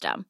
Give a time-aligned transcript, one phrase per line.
[0.00, 0.29] system.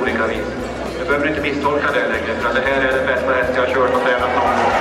[1.11, 3.95] behöver inte misstolka det längre för det här är den bästa häst jag har kört
[3.95, 4.71] och tränat någon gång.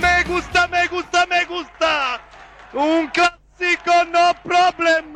[0.00, 1.92] Me gusta, me gusta, me gusta!
[2.72, 5.12] Un classico, no problem!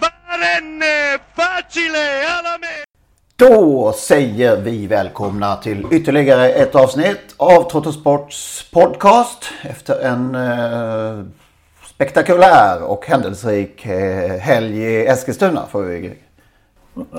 [0.00, 2.84] Barenne, facile, alla me!
[3.36, 11.24] Då säger vi välkomna till ytterligare ett avsnitt av Trottosports podcast efter en eh,
[11.94, 16.14] spektakulär och händelserik eh, helg i Eskilstuna får vi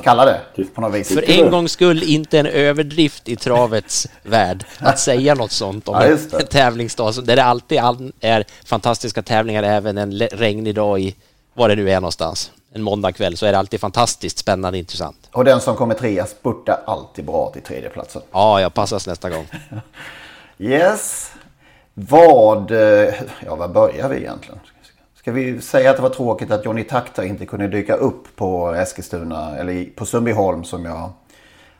[0.04, 0.42] kalla det
[0.76, 1.08] på något vis.
[1.14, 5.96] För en gångs skull inte en överdrift i travets värld att säga något sånt om
[5.96, 11.00] Ja, en tävlingsdag så där det alltid all- är fantastiska tävlingar även en regnig dag
[11.00, 11.16] i
[11.54, 12.52] var det nu är någonstans.
[12.74, 15.30] En måndagkväll så är det alltid fantastiskt spännande och intressant.
[15.32, 18.22] Och den som kommer trea spurtar alltid bra till tredjeplatsen.
[18.32, 19.48] Ja, jag passas nästa gång.
[20.58, 21.32] Yes.
[21.94, 23.14] Vad, eh,
[23.46, 24.60] ja vad börjar vi egentligen?
[25.26, 28.74] Ska vi säga att det var tråkigt att Johnny Takta inte kunde dyka upp på
[28.76, 31.10] Eskilstuna eller på Sundbyholm som jag...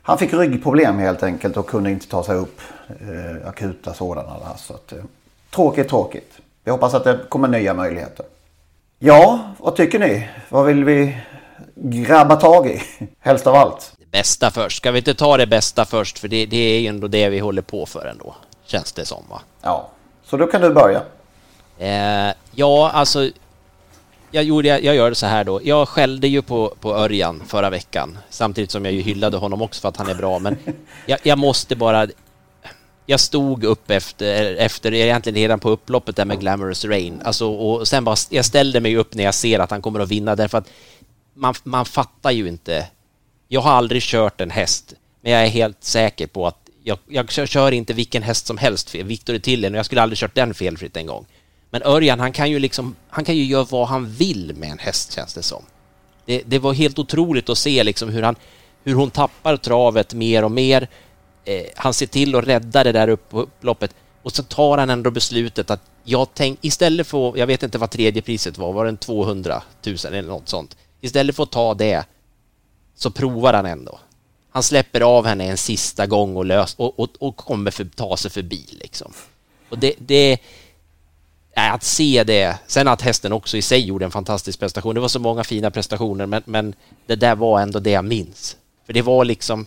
[0.02, 2.60] Han fick ryggproblem helt enkelt och kunde inte ta sig upp.
[2.88, 4.56] Eh, akuta sådana där.
[4.56, 4.98] Så att, eh,
[5.50, 6.32] tråkigt, tråkigt.
[6.64, 8.26] Vi hoppas att det kommer nya möjligheter.
[8.98, 10.28] Ja, vad tycker ni?
[10.48, 11.16] Vad vill vi
[11.74, 12.82] grabba tag i?
[13.18, 13.92] Helst av allt.
[13.98, 14.76] Det bästa först.
[14.76, 16.18] Ska vi inte ta det bästa först?
[16.18, 18.34] För det, det är ju ändå det vi håller på för ändå.
[18.64, 19.40] Känns det som va?
[19.62, 19.88] Ja,
[20.24, 21.02] så då kan du börja.
[21.78, 23.30] Eh, ja, alltså.
[24.30, 25.60] Jag, gjorde, jag gör det så här då.
[25.64, 28.18] Jag skällde ju på, på Örjan förra veckan.
[28.30, 30.38] Samtidigt som jag ju hyllade honom också för att han är bra.
[30.38, 30.56] Men
[31.06, 32.06] jag, jag måste bara...
[33.08, 37.22] Jag stod upp efter, efter, egentligen redan på upploppet där med Glamorous Rain.
[37.24, 40.08] Alltså, och sen bara, jag ställde mig upp när jag ser att han kommer att
[40.08, 40.68] vinna därför att
[41.34, 42.86] man, man fattar ju inte.
[43.48, 47.30] Jag har aldrig kört en häst, men jag är helt säker på att jag, jag
[47.30, 48.94] kör, inte vilken häst som helst.
[48.94, 51.26] Victor är till och jag skulle aldrig kört den felfritt en gång.
[51.70, 54.78] Men Örjan, han kan ju liksom, han kan ju göra vad han vill med en
[54.78, 55.62] häst känns det som.
[56.24, 58.36] Det, det var helt otroligt att se liksom hur han,
[58.84, 60.88] hur hon tappar travet mer och mer.
[61.44, 63.94] Eh, han ser till att rädda det där upp, upploppet
[64.26, 67.90] och så tar han ändå beslutet att jag tänk, istället för, jag vet inte vad
[67.90, 70.76] tredje priset var, var det 200 000 eller något sånt?
[71.00, 72.04] Istället för att ta det
[72.94, 73.98] så provar han ändå.
[74.50, 78.16] Han släpper av henne en sista gång och, lös, och, och, och kommer för, ta
[78.16, 79.12] sig förbi liksom.
[79.68, 80.38] Och det, det
[81.56, 82.58] att se det.
[82.66, 84.94] Sen att hästen också i sig gjorde en fantastisk prestation.
[84.94, 86.74] Det var så många fina prestationer, men, men
[87.06, 88.56] det där var ändå det jag minns.
[88.86, 89.66] För det var liksom,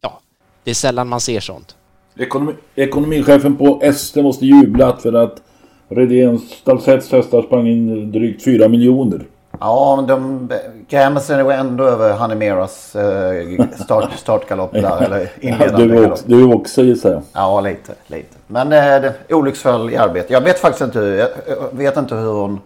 [0.00, 0.20] ja,
[0.64, 1.76] det är sällan man ser sånt.
[2.16, 5.42] Ekonomi, ekonomichefen på ST måste jublat för att
[5.88, 9.26] Redéns Stalsets hästar sprang in drygt 4 miljoner.
[9.60, 10.48] Ja, de
[10.88, 15.02] grämer sig nog ändå över Hanimeras eh, start, startgalopp där.
[15.02, 16.12] Eller inledande Du galopp.
[16.12, 17.22] också, du också gissar jag.
[17.32, 17.94] Ja, lite.
[18.06, 18.36] lite.
[18.46, 20.32] Men eh, det, olycksfall i arbete.
[20.32, 22.60] Jag vet faktiskt inte, jag, jag vet inte hur hon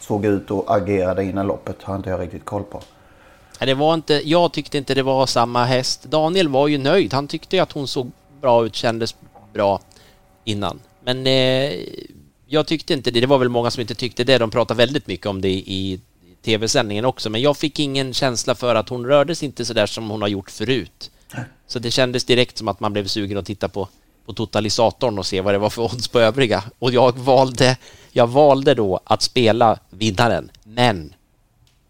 [0.00, 1.76] såg ut och agerade innan loppet.
[1.82, 2.80] Har inte jag riktigt koll på.
[3.60, 6.02] Nej, Det var inte, jag tyckte inte det var samma häst.
[6.04, 7.12] Daniel var ju nöjd.
[7.12, 8.10] Han tyckte att hon såg
[8.40, 9.14] bra ut, kändes
[9.52, 9.80] bra
[10.44, 10.80] innan.
[11.04, 11.72] Men eh,
[12.46, 13.20] jag tyckte inte det.
[13.20, 14.38] Det var väl många som inte tyckte det.
[14.38, 16.00] De pratade väldigt mycket om det i
[16.42, 17.30] tv-sändningen också.
[17.30, 20.22] Men jag fick ingen känsla för att hon rörde sig inte så där som hon
[20.22, 21.10] har gjort förut.
[21.66, 23.88] Så det kändes direkt som att man blev sugen att titta på,
[24.26, 26.64] på totalisatorn och se vad det var för odds på övriga.
[26.78, 27.76] Och jag valde,
[28.10, 30.50] jag valde då att spela vinnaren.
[30.64, 31.14] Men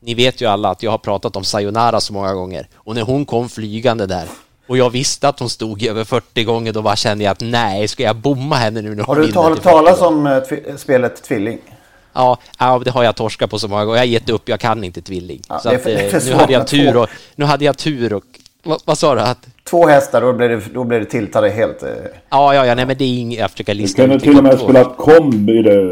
[0.00, 2.68] ni vet ju alla att jag har pratat om Sayonara så många gånger.
[2.74, 4.28] Och när hon kom flygande där
[4.66, 7.40] och jag visste att hon stod i över 40 gånger, då bara kände jag att
[7.40, 10.42] nej, ska jag bomma henne nu när Har hon du till 40 talat gånger?
[10.42, 11.58] om eh, spelet Tvilling?
[12.12, 13.96] Ja, ja, det har jag torskat på så många gånger.
[13.96, 15.40] Jag har gett upp, jag kan inte tvilling.
[15.48, 17.08] Ja, så det är att, det är eh, för nu hade jag tur och...
[17.36, 18.24] Nu hade jag tur och...
[18.62, 19.20] Vad, vad sa du?
[19.20, 21.82] Att, Två hästar, då blir det, då blir det tiltade helt.
[21.82, 21.88] eh,
[22.30, 23.38] ja, ja, ja, nej men det är inget...
[23.38, 24.64] Jag försöker Du lista kunde ut till och med två.
[24.64, 25.82] spelat komb i det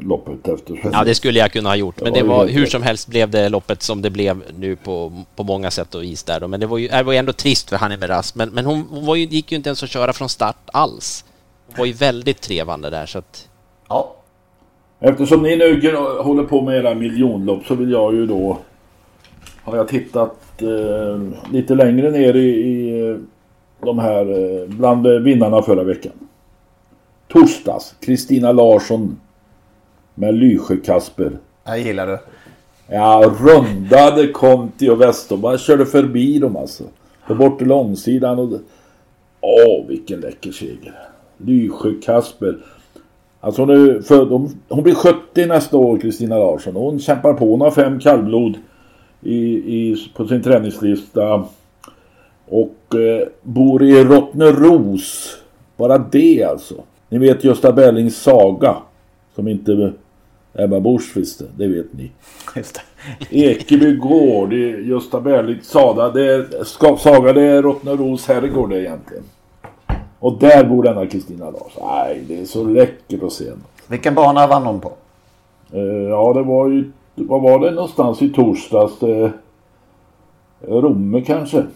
[0.00, 0.90] loppet eftersom.
[0.92, 2.00] Ja, det skulle jag kunna ha gjort.
[2.02, 5.42] Men Det var hur som helst blev det loppet som det blev nu på, på
[5.42, 6.48] många sätt och vis där då.
[6.48, 8.34] Men det var ju, det var ju ändå trist för Hanne Meras.
[8.34, 11.24] Men, men hon, hon var ju, gick ju inte ens att köra från start alls.
[11.66, 13.48] Hon var ju väldigt trevande där så att...
[13.88, 14.14] Ja,
[15.04, 18.58] Eftersom ni nu håller på med era miljonlopp så vill jag ju då...
[19.64, 21.20] Har jag tittat eh,
[21.52, 23.16] lite längre ner i, i eh,
[23.84, 26.12] de här eh, bland eh, vinnarna förra veckan.
[27.28, 29.20] Torsdags, Kristina Larsson
[30.14, 31.30] med Lysjö-Kasper.
[31.64, 32.20] jag gillar det.
[32.88, 35.58] Ja, rundade Conti och Westerberg.
[35.58, 36.84] körde förbi dem alltså.
[37.26, 38.52] På bort till långsidan och...
[39.40, 40.94] Åh, vilken läcker seger.
[41.36, 42.58] Lysjö-Kasper.
[43.44, 46.76] Alltså nu, för de, hon blir 70 nästa år, Kristina Larsson.
[46.76, 47.50] Hon kämpar på.
[47.50, 48.54] Hon har fem kallblod
[49.20, 51.44] i, i, på sin träningslista.
[52.48, 55.36] Och eh, bor i Rottneros.
[55.76, 56.74] Bara det alltså.
[57.08, 58.76] Ni vet Gösta Berlings saga.
[59.34, 59.92] Som inte
[60.54, 61.44] Ebba Busch visste.
[61.56, 62.10] Det vet ni.
[62.56, 62.74] Just
[63.30, 63.36] det.
[63.50, 66.08] Ekeby gård Gösta Berlings saga.
[66.08, 69.24] Det är, ska- saga det är Rottneros herrgård det egentligen.
[70.22, 71.88] Och där bor denna Kristina Larsson.
[71.88, 73.62] Nej, det är så läckert att se henne.
[73.88, 74.92] Vilken bana vann hon på?
[75.72, 76.92] Eh, ja, det var ju...
[77.14, 79.02] Vad var det någonstans i torsdags?
[79.02, 79.30] Eh,
[80.60, 81.66] Romme kanske?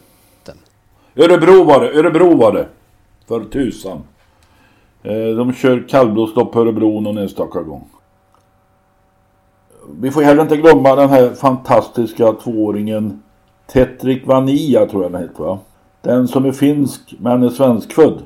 [1.17, 1.99] Örebro var det.
[1.99, 2.67] Örebro var det.
[3.29, 3.99] För tusan.
[5.03, 7.89] Eh, de kör kallblodsstopp på Örebro någon enstaka gång.
[10.01, 13.23] Vi får heller inte glömma den här fantastiska tvååringen
[13.67, 15.59] Tetrik Vania tror jag den heter va?
[16.03, 18.23] Den som är finsk men är svenskfödd.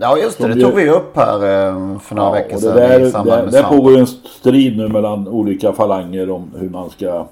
[0.00, 2.76] Ja just det, det tog vi upp här eh, för några veckor och sedan.
[2.76, 3.68] det där, där, Svamp.
[3.68, 7.26] pågår en strid nu mellan olika falanger om hur man ska,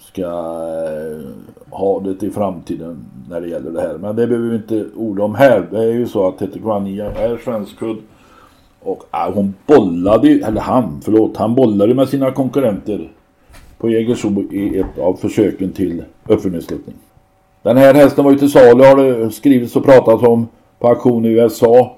[0.00, 1.20] ska eh,
[1.70, 3.98] ha det i framtiden när det gäller det här.
[3.98, 5.66] Men det behöver vi inte orda om här.
[5.70, 7.96] Det är ju så att Tetrik Vania är svenskfödd.
[8.80, 13.10] Och äh, hon bollade ju, eller han, förlåt, han bollade med sina konkurrenter
[13.78, 16.96] på Jägersro i ett av försöken till uppföljningsslutning.
[17.62, 21.24] Den här hästen var ju till salu har det skrivits och pratats om på auktion
[21.24, 21.97] i USA.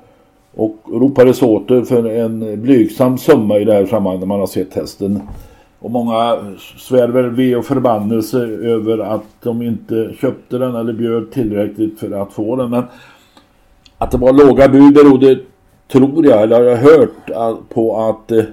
[0.54, 4.74] Och ropades åter för en blygsam summa i det här sammanhanget när man har sett
[4.74, 5.20] hästen.
[5.78, 6.38] Och många
[6.78, 12.22] svär väl ve och förbannelse över att de inte köpte den eller bjöd tillräckligt för
[12.22, 12.70] att få den.
[12.70, 12.84] Men
[13.98, 15.38] att det var låga bud berodde,
[15.92, 18.44] tror jag, eller har jag hört, på att eh,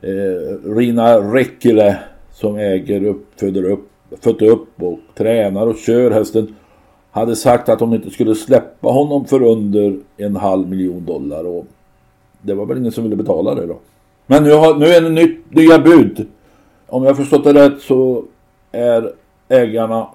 [0.00, 1.96] eh, Rina Rekkele
[2.32, 3.88] som äger upp, föder upp,
[4.20, 6.54] fötter upp och tränar och kör hästen
[7.16, 11.66] hade sagt att hon inte skulle släppa honom för under en halv miljon dollar och
[12.42, 13.78] det var väl ingen som ville betala det då.
[14.26, 16.26] Men nu, har, nu är det nytt, nya bud.
[16.86, 18.24] Om jag förstått det rätt så
[18.72, 19.12] är
[19.48, 20.08] ägarna,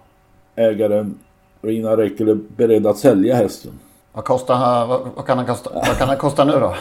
[0.56, 1.20] ägaren
[1.62, 3.72] Rina Räckele beredd att sälja hästen.
[4.14, 6.76] Vad, kostar, vad, vad, kan han kosta, vad kan han kosta nu då?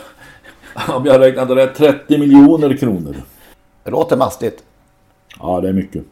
[0.94, 3.16] Om jag räknade rätt 30 miljoner kronor.
[3.84, 4.64] Det låter mastigt.
[5.38, 6.04] Ja, det är mycket.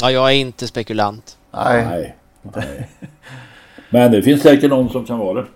[0.00, 1.38] Ja, jag är inte spekulant.
[1.50, 1.86] Nej.
[1.86, 2.17] Nej.
[2.56, 2.88] Nej.
[3.90, 5.46] Men det finns säkert någon som kan vara det.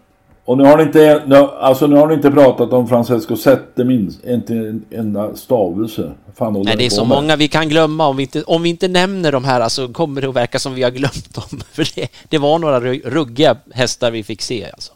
[0.44, 3.84] Och nu har ni inte, nu, alltså nu har ni inte pratat om Francesco Zette
[3.84, 6.12] minst, inte en enda stavelse.
[6.34, 7.16] Fan Nej, det är så med?
[7.16, 8.06] många vi kan glömma.
[8.08, 10.74] Om vi inte, om vi inte nämner de här alltså, kommer det att verka som
[10.74, 11.60] vi har glömt dem.
[11.72, 14.92] För det, det var några ru- ruggiga hästar vi fick se alltså.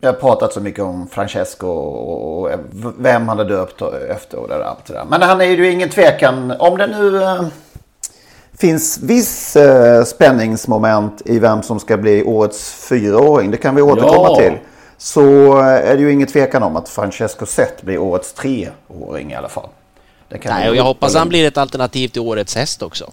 [0.00, 2.50] Vi har pratat så mycket om Francesco och,
[2.98, 5.04] vem han hade döpt efter och där, allt det där.
[5.10, 6.52] Men han är ju ingen tvekan.
[6.58, 7.42] Om det nu eh,
[8.58, 13.50] finns viss eh, spänningsmoment i vem som ska bli årets fyraåring.
[13.50, 14.36] Det kan vi återkomma Ja.
[14.36, 14.52] till.
[14.98, 19.34] Så eh, är det ju ingen tvekan om att Francesco Zet blir årets treåring i
[19.34, 19.68] alla fall.
[20.44, 23.10] Nej, och jag hoppas han blir ett alternativ till årets häst också.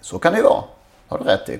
[0.00, 0.62] Så kan det ju vara.
[1.08, 1.58] Har du rätt i.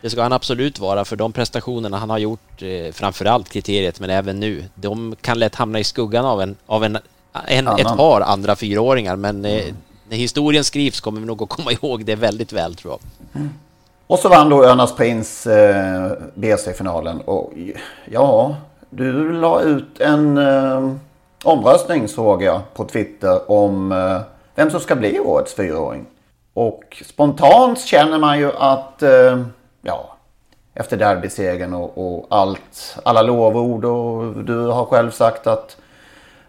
[0.00, 4.10] Det ska han absolut vara för de prestationerna han har gjort, eh, framförallt kriteriet men
[4.10, 6.98] även nu, de kan lätt hamna i skuggan av en, av en,
[7.46, 9.64] en ett par andra fyraåringar men eh,
[10.08, 13.42] när historien skrivs kommer vi nog att komma ihåg det väldigt väl tror jag.
[14.06, 17.20] Och så vann då Önas Prins eh, BC-finalen.
[17.20, 17.52] Och
[18.04, 18.56] ja,
[18.90, 20.92] du la ut en eh,
[21.44, 24.20] omröstning såg jag på Twitter om eh,
[24.54, 26.06] vem som ska bli årets fyraåring.
[26.54, 29.44] Och spontant känner man ju att, eh,
[29.82, 30.16] ja,
[30.74, 35.76] efter derbysegern och, och allt, alla lovord och du har själv sagt att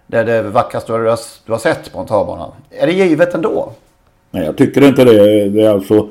[0.10, 2.52] det är det vackraste du har, du har sett på en travbana.
[2.70, 3.72] Är det givet ändå?
[4.32, 5.50] Nej, jag tycker inte det.
[5.50, 6.08] Det är alltså...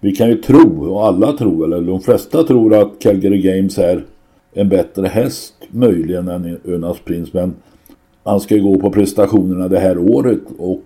[0.00, 4.04] Vi kan ju tro, och alla tror, eller de flesta tror att Calgary Games är
[4.52, 7.32] en bättre häst möjligen än Önas Prins.
[7.32, 7.54] Men
[8.24, 10.84] han ska ju gå på prestationerna det här året och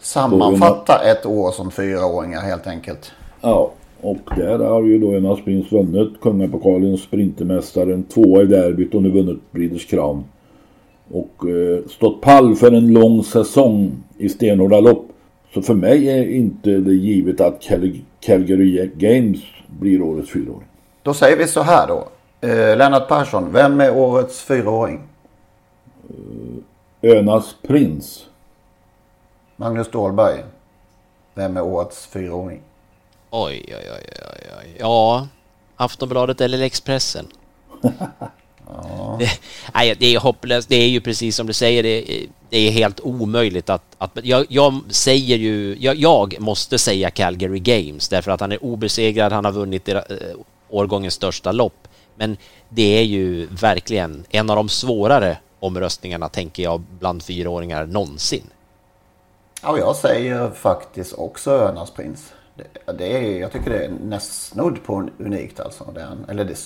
[0.00, 3.12] Sammanfatta ett år som fyraåringar helt enkelt.
[3.40, 9.02] Ja, och där har ju då Jonas Prins vunnit Kungapokalen, Sprintermästaren, tvåa i derbyt och
[9.02, 10.24] nu vunnit Breeders Crown.
[11.12, 15.08] Och eh, stått pall för en lång säsong i stenhårda lopp.
[15.54, 20.68] Så för mig är inte det givet att Cal- Calgary Games blir årets fyraåring.
[21.02, 22.08] Då säger vi så här då.
[22.40, 25.00] Eh, Lennart Persson, vem är årets fyraåring?
[27.02, 28.24] Önas Prins.
[29.56, 30.44] Magnus Ståhlberg.
[31.34, 32.60] Vem är årets fyraåring?
[33.30, 34.76] Oj, oj, oj, oj, oj.
[34.80, 35.28] Ja,
[35.76, 37.26] Aftonbladet eller Expressen?
[39.18, 39.30] Det,
[39.74, 40.68] nej, det är hopplöst.
[40.68, 43.82] Det är ju precis som du säger, det, är- det är helt omöjligt att...
[43.98, 45.76] att jag, jag säger ju...
[45.80, 49.98] Jag, jag måste säga Calgary Games därför att han är obesegrad, han har vunnit eh,
[50.68, 51.88] årgångens största lopp.
[52.14, 52.36] Men
[52.68, 58.44] det är ju verkligen en av de svårare omröstningarna, tänker jag, bland fyraåringar någonsin.
[59.62, 62.32] Ja, jag säger faktiskt också Önas prins.
[62.54, 65.84] Det, det är, jag tycker det är näst snudd på unikt alltså.
[65.94, 66.56] Det är, en- eller det.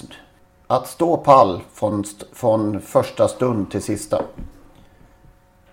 [0.73, 4.23] Att stå pall från, från första stund till sista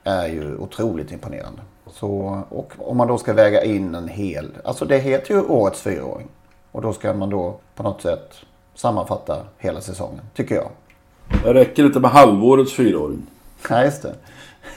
[0.03, 1.61] är ju otroligt imponerande.
[1.91, 5.81] Så, och om man då ska väga in en hel, alltså det heter ju årets
[5.81, 6.27] fyraåring.
[6.71, 8.33] Och då ska man då på något sätt
[8.75, 10.69] sammanfatta hela säsongen, tycker jag.
[11.43, 13.27] Det räcker inte med halvårets fyraåring.
[13.69, 14.15] Ja, just det.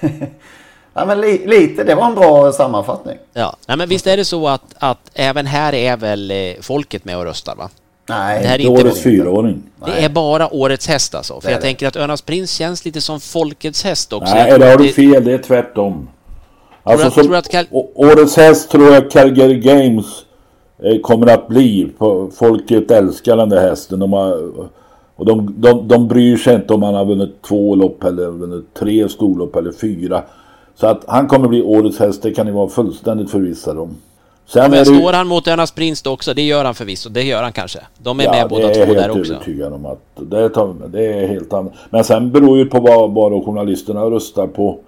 [0.95, 3.19] ja, men li, lite, det var en bra sammanfattning.
[3.33, 7.05] Ja, nej, men visst är det så att, att även här är väl eh, folket
[7.05, 7.71] med och röstar va?
[8.09, 9.63] Nej, Det här är inte årets fyraåring.
[9.87, 11.41] Det är bara årets häst alltså.
[11.41, 11.63] För jag det.
[11.63, 14.35] tänker att Önas prins känns lite som folkets häst också.
[14.35, 15.25] Nej, det har tror du att fel.
[15.25, 16.09] Det är tvärtom.
[16.83, 20.07] Alltså, att- som, tror att Cal- å- årets häst tror jag Calgary Games
[20.83, 21.93] eh, kommer att bli.
[22.39, 23.99] Folket älskar den där hästen.
[23.99, 24.33] De, har,
[25.17, 28.75] och de, de, de bryr sig inte om han har vunnit två lopp eller vunnit
[28.75, 30.23] tre storlopp eller fyra.
[30.75, 33.97] Så att han kommer bli årets häst, det kan ni vara fullständigt förvissade om.
[34.47, 36.35] Sen Men är står han mot Önas prins då också?
[36.35, 37.09] Det gör han förvisso.
[37.11, 37.79] Det gör han kanske.
[37.99, 39.33] De är Ja, med båda det två är där helt också.
[39.33, 41.73] övertygad om att det, tar, det är helt annat.
[41.91, 44.79] Men sen beror ju på vad, vad då journalisterna röstar på.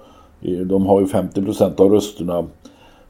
[0.66, 2.44] De har ju 50% av rösterna.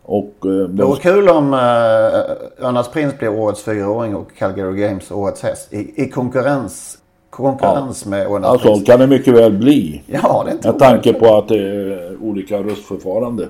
[0.03, 4.81] Och eh, Det de, vore kul om uh, Önas prins blir årets fyraåring och Calgary
[4.81, 5.73] Games årets häst.
[5.73, 6.99] I, i konkurrens,
[7.31, 8.87] konkurrens med Önas alltså prins.
[8.87, 10.03] kan det mycket väl bli.
[10.07, 13.43] Ja, det är inte Med tanke på att det är olika röstförfarande.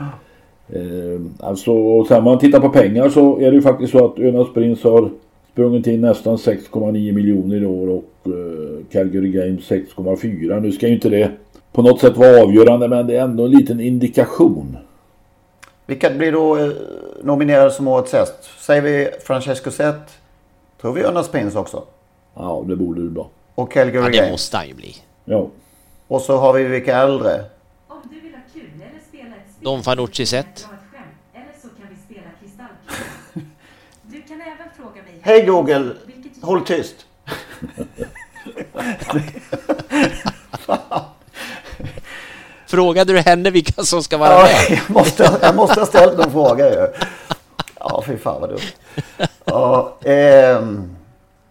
[0.00, 0.06] Eh,
[1.40, 4.18] alltså, och sen om man tittar på pengar så är det ju faktiskt så att
[4.18, 5.10] Önas Prins har
[5.52, 10.60] sprungit in nästan 6,9 miljoner i år och eh, Calgary Games 6,4.
[10.60, 11.30] Nu ska ju inte det
[11.72, 14.76] på något sätt vara avgörande men det är ändå en liten indikation.
[15.86, 16.70] Vilka blir då eh,
[17.22, 18.34] nominerade som årets häst?
[18.58, 19.94] Säger vi Francesco Zet?
[20.80, 21.82] Tror vi Önas prins också?
[22.34, 23.28] Ja, det borde det bra.
[23.54, 24.30] Och Calgary Ja, det Games.
[24.30, 24.94] måste han ju bli.
[25.24, 25.46] Ja.
[26.08, 27.40] Och så har vi vilka äldre?
[34.76, 35.20] Fråga mig...
[35.22, 35.94] Hej Google,
[36.42, 37.06] håll tyst.
[42.66, 44.78] Frågade du henne vilka som ska vara Ja, med?
[44.78, 46.86] jag, måste, jag måste ha ställt en fråga ju.
[47.80, 49.28] Ja, fy fan vad dumt.
[49.44, 50.96] Ja, ehm,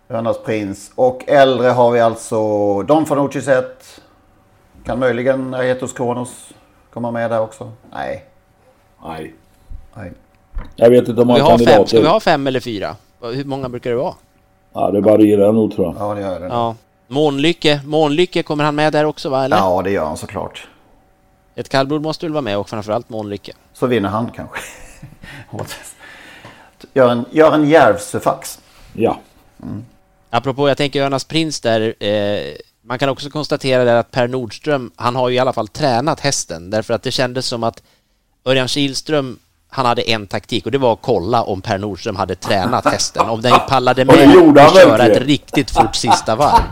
[0.10, 0.92] Önas prins.
[0.96, 2.38] Och äldre har vi alltså
[2.84, 4.02] Don Fanucci sett.
[4.86, 6.50] Kan möjligen Aetos Kronos
[6.98, 7.72] komma med där också?
[7.94, 8.26] Nej.
[9.04, 9.34] Nej.
[9.94, 10.12] Nej.
[10.76, 11.88] Jag vet inte om Vi man har fem.
[11.88, 12.96] Ska vi ha fem eller fyra?
[13.22, 14.14] Hur många brukar det vara?
[14.74, 15.96] Ja, det varierar nog tror jag.
[16.00, 16.46] Ja, det gör det.
[16.46, 16.76] Ja.
[17.08, 17.82] Månlycke.
[17.86, 19.46] Månlycke, kommer han med där också va?
[19.46, 19.58] Eller?
[19.58, 20.68] Ja, det gör han såklart.
[21.56, 23.54] Ett kallblod måste väl vara med och framförallt Månlycke.
[23.74, 24.60] Så vinner han kanske.
[26.94, 28.60] gör en, gör en Järvsöfax.
[28.94, 29.20] Ja.
[30.30, 31.94] Apropå, jag tänker Önas prins där.
[32.00, 32.54] Eh,
[32.88, 36.20] man kan också konstatera där att Per Nordström, han har ju i alla fall tränat
[36.20, 37.84] hästen därför att det kändes som att
[38.46, 39.40] Örjan Kihlström,
[39.70, 43.30] han hade en taktik och det var att kolla om Per Nordström hade tränat hästen,
[43.30, 44.16] om den pallade med
[44.58, 46.64] att köra ett riktigt fort sista varv.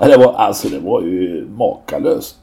[0.00, 2.36] Ja, Det var, alltså det var ju makalöst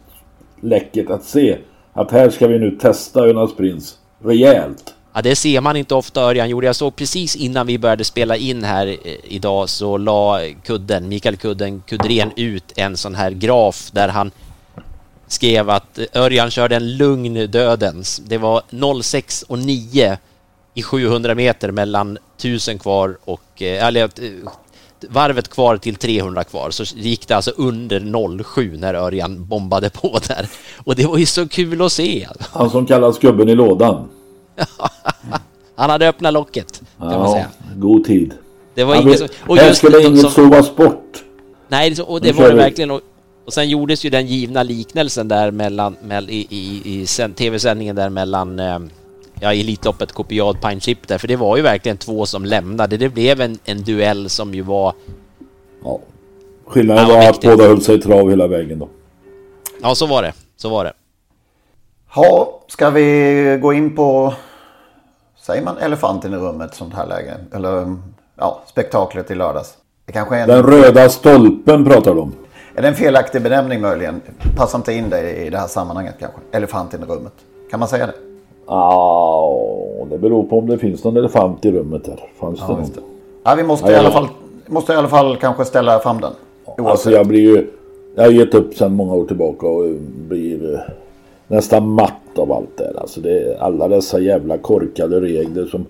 [0.61, 1.57] läckert att se
[1.93, 4.93] att här ska vi nu testa Önas Prins rejält.
[5.13, 6.68] Ja, det ser man inte ofta Örjan gjorde.
[6.68, 11.38] Jag såg precis innan vi började spela in här eh, idag så la Kudden, Mikael
[11.38, 14.32] Kudden Kudren ut en sån här graf där han
[15.28, 18.22] skrev att eh, Örjan körde en lugn dödens.
[18.25, 20.18] Det var 06 och 9
[20.74, 24.10] i 700 meter mellan 1000 kvar och, eh, eller
[25.10, 30.20] varvet kvar till 300 kvar så gick det alltså under 07 när Örjan bombade på
[30.28, 30.50] där.
[30.86, 32.28] Och det var ju så kul att se.
[32.39, 34.10] Han som kallas gubben i lådan.
[35.75, 37.48] Han hade öppnat locket, kan man Ja, säga.
[37.75, 38.34] god tid.
[38.74, 39.28] Det var vill- som...
[39.48, 41.24] Och här just skulle inget sovas bort.
[41.68, 42.92] nej, och det var det verkligen.
[42.92, 43.01] Och,
[43.46, 47.96] och sen gjordes ju den givna liknelsen där mellan, mell, i, i, i sen- tv-sändningen
[47.96, 48.80] där mellan eh,
[49.39, 52.98] ja, Elitloppet kopiat Pine Chip där, för det var ju verkligen två som lämnade.
[52.98, 54.94] Det blev en, en duell som ju var...
[55.84, 56.00] Ja.
[56.66, 58.89] Skillnaden Ja, var att båda höll sig i trav hela vägen då.
[59.82, 60.34] Ja, så var det.
[60.58, 60.94] Så var det.
[62.16, 64.34] Ja, ska vi gå in på,
[65.50, 67.34] säger man elefanten i rummet sånt här läge?
[67.56, 67.96] Eller
[68.38, 69.77] ja, spektaklet i lördags.
[70.06, 72.34] Det kanske är en, Den röda stolpen pratar de om.
[72.75, 74.22] är det en felaktig benämning möjligen?
[74.58, 76.39] Passar inte in det i det här sammanhanget kanske?
[76.51, 77.34] Elefanten i rummet.
[77.72, 78.13] Kan man säga det?
[78.68, 79.60] Ja,
[80.10, 82.20] det beror på om det finns någon elefant i rummet där.
[82.39, 82.84] Fanns det Ja, någon?
[82.84, 83.00] det.
[83.44, 84.27] Ja, vi måste, Ja, i alla fall,
[84.68, 86.32] måste i alla fall kanske ställa fram den.
[86.86, 87.68] Alltså jag blir ju...
[88.15, 89.84] Jag har gett upp sedan många år tillbaka och
[90.27, 90.79] blir eh,
[91.50, 93.00] nästan matt av allt det här.
[93.00, 95.86] Alltså det är alla dessa jävla korkade regler som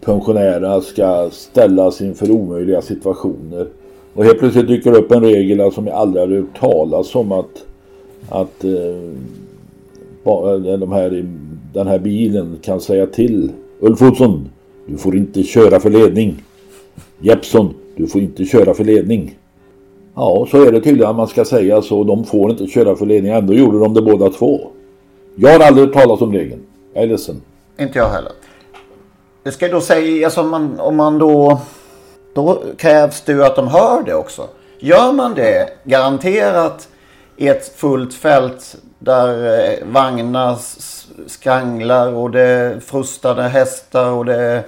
[0.00, 3.66] pensionärerna ska ställas inför omöjliga situationer.
[4.14, 7.64] Och helt plötsligt dyker upp en regel som jag aldrig hade hört talas om att,
[8.28, 8.72] att eh,
[10.24, 11.26] eh de här,
[11.72, 14.48] den här bilen kan säga till Ulf Olsson,
[14.86, 16.42] du får inte köra för ledning.
[17.20, 19.38] Jeppsson, du får inte köra för ledning.
[20.14, 22.04] Ja, så är det tydligen att man ska säga så.
[22.04, 23.32] De får inte köra för ledning.
[23.32, 24.70] Ändå gjorde de det båda två.
[25.36, 26.62] Jag har aldrig hört talas om regeln.
[26.94, 27.42] Jag är ledsen.
[27.78, 28.32] Inte jag heller.
[29.42, 31.60] Det ska då säga, alltså om man, om man då...
[32.34, 34.48] Då krävs det ju att de hör det också.
[34.78, 36.88] Gör man det garanterat
[37.36, 40.58] i ett fullt fält där eh, vagnar
[41.26, 44.62] skranglar och det är frustade hästar och det är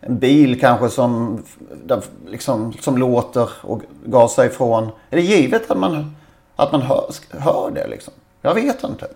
[0.00, 1.42] en bil kanske som,
[1.86, 4.84] där, liksom, som låter och gasar ifrån.
[5.10, 6.14] Är det givet att man,
[6.56, 8.12] att man hör, hör det liksom?
[8.42, 9.06] Jag vet inte.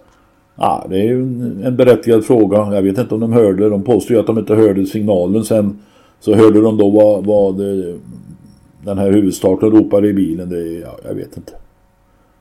[0.56, 1.22] Ja, det är ju
[1.64, 2.74] en, berättigad fråga.
[2.74, 3.68] Jag vet inte om de hörde.
[3.68, 5.44] De påstår ju att de inte hörde signalen.
[5.44, 5.78] Sen
[6.20, 7.98] så hörde de då vad, vad det,
[8.84, 10.48] den här huvudstarten ropade i bilen.
[10.48, 11.52] Det, ja, jag vet inte.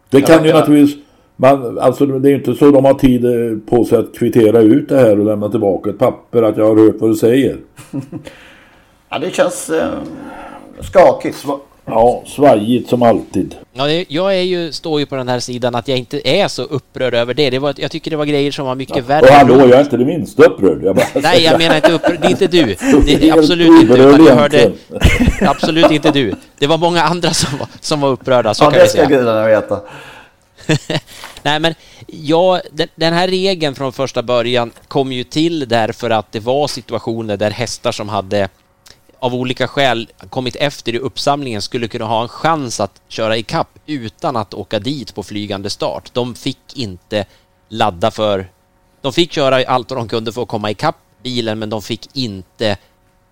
[0.10, 0.60] Det Ja, kan ju ja.
[0.60, 1.04] naturligtvis...
[1.36, 4.60] Man, alltså det är ju inte så de har tid eh, på sig att kvittera
[4.60, 7.58] ut det här och lämna tillbaka ett papper att jag har hört vad du säger.
[9.10, 9.88] Ja, det känns eh,
[10.82, 11.46] skakigt.
[11.86, 13.56] Ja, svajigt som alltid.
[13.74, 16.48] Ja, det- jag är ju, står ju på den här sidan att jag inte är
[16.48, 17.50] så upprörd över det.
[17.50, 19.22] det var, jag tycker det var grejer som var mycket värre.
[19.22, 20.84] Och hallå, jag är inte det minsta upprörd.
[20.84, 22.18] Jag bara Nej, jag menar inte upprörd.
[22.22, 22.66] Det är inte du.
[23.06, 23.94] Det är absolut inte.
[23.94, 24.72] Utan jag hörde...
[25.42, 26.34] Absolut inte du.
[26.60, 29.46] Det var många andra som var, som var upprörda, så Ja, kan det ska gudarna
[29.48, 29.80] veta.
[31.44, 31.76] Nej, men
[32.08, 32.62] ja,
[32.96, 37.52] den, här regeln från första början kom ju till därför att det var situationer där
[37.52, 38.50] hästar som hade
[39.20, 43.44] av olika skäl kommit efter i uppsamlingen skulle kunna ha en chans att köra i
[43.44, 46.10] kapp utan att åka dit på flygande start.
[46.14, 47.26] De fick inte
[47.70, 48.48] ladda för...
[49.02, 51.82] De fick köra allt vad de kunde för att komma i kapp bilen, men de
[51.82, 52.78] fick inte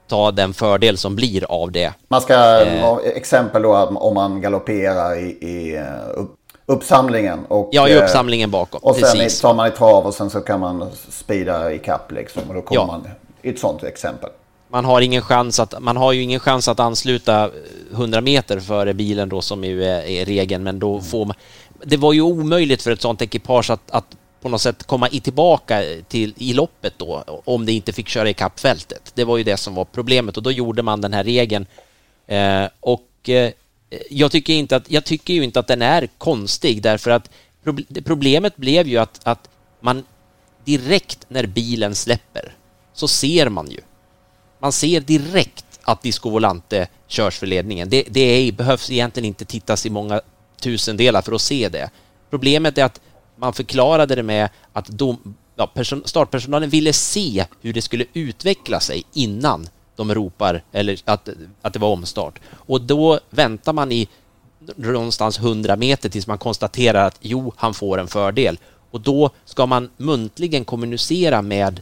[0.08, 1.94] ta den fördel som blir av det.
[2.08, 2.98] Man ska, Eh.
[3.16, 6.36] exempel då om man galopperar i, i eh, upp,
[6.72, 7.46] uppsamlingen.
[7.46, 8.80] Och, Ja, i eh, uppsamlingen bakom.
[8.84, 9.42] Och sen Precis.
[9.42, 12.42] tar man i trav och sen så kan man speeda i kapp liksom.
[12.48, 12.88] Och då kommer Ja.
[12.88, 13.08] man
[13.42, 14.30] i ett sånt exempel.
[14.70, 17.50] man har ingen chans att, man har ju ingen chans att ansluta
[17.92, 21.36] 100 meter före bilen då som ju är, är regeln, men då får man...
[21.84, 24.06] Det var ju omöjligt för ett sånt ekipage att, att
[24.42, 28.30] på något sätt komma i tillbaka till, i loppet då, om det inte fick köra
[28.30, 29.12] i kappfältet.
[29.16, 31.66] Det var ju det som var problemet och då gjorde man den här regeln.
[32.28, 33.52] Eh, och eh,
[34.10, 37.30] jag, tycker inte att, jag tycker ju inte att den är konstig därför att
[38.04, 39.50] problemet blev ju att, att
[39.82, 40.04] man
[40.66, 42.56] direkt när bilen släpper
[42.94, 43.82] så ser man ju
[44.62, 47.90] man ser direkt att Disco Volante körs för ledningen.
[47.90, 50.22] Det, det är, behövs egentligen inte tittas i många
[50.62, 51.90] tusendelar för att se det.
[52.30, 53.02] Problemet är att
[53.36, 58.80] man förklarade det med att dom, ja, person, startpersonalen ville se hur det skulle utveckla
[58.80, 61.30] sig innan de ropar eller att,
[61.62, 62.40] att det var omstart.
[62.54, 64.08] Och då väntar man i
[64.76, 68.60] någonstans 100 meter tills man konstaterar att jo, han får en fördel.
[68.92, 71.82] Och då ska man muntligen kommunicera med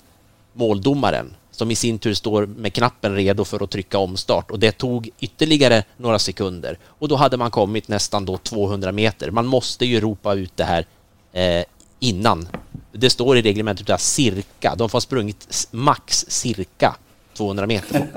[0.54, 4.72] måldomaren som i sin tur står med knappen redo för att trycka omstart och det
[4.72, 9.32] tog ytterligare några sekunder och då hade man kommit nästan då 200 meter.
[9.32, 10.86] Man måste ju ropa ut det här
[11.34, 11.64] eh,
[12.00, 12.50] innan.
[12.92, 14.76] Det står i reglementet att cirka.
[14.76, 16.96] De får ha sprungit max cirka
[17.40, 18.08] 200 meter.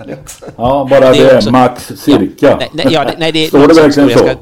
[0.56, 2.46] Ja, bara Det det, också- max cirka.
[2.50, 4.18] Ja, nej, nej, ja, det- nej, det Står det verkligen så?
[4.18, 4.34] ska-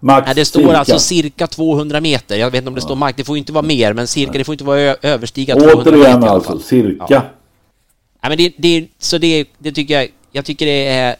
[0.00, 0.76] Max Nej, det står cirka.
[0.78, 2.36] alltså cirka 200 meter.
[2.36, 3.16] Jag vet inte om det står max.
[3.16, 4.32] Det får ju inte vara mer, men cirka.
[4.38, 7.06] Det får inte vara överstiga 200 meter Återigen alltså, cirka.
[7.08, 7.22] Ja.
[8.22, 11.16] Nej, men det, det, så det, det tycker jag, jag tycker det är...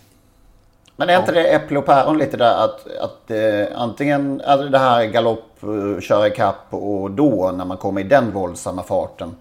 [0.97, 4.79] Men är inte det äpple och päron lite där att, att eh, antingen alltså det
[4.79, 5.45] här galopp,
[6.01, 9.37] köra i kapp och då när man kommer i den våldsamma farten.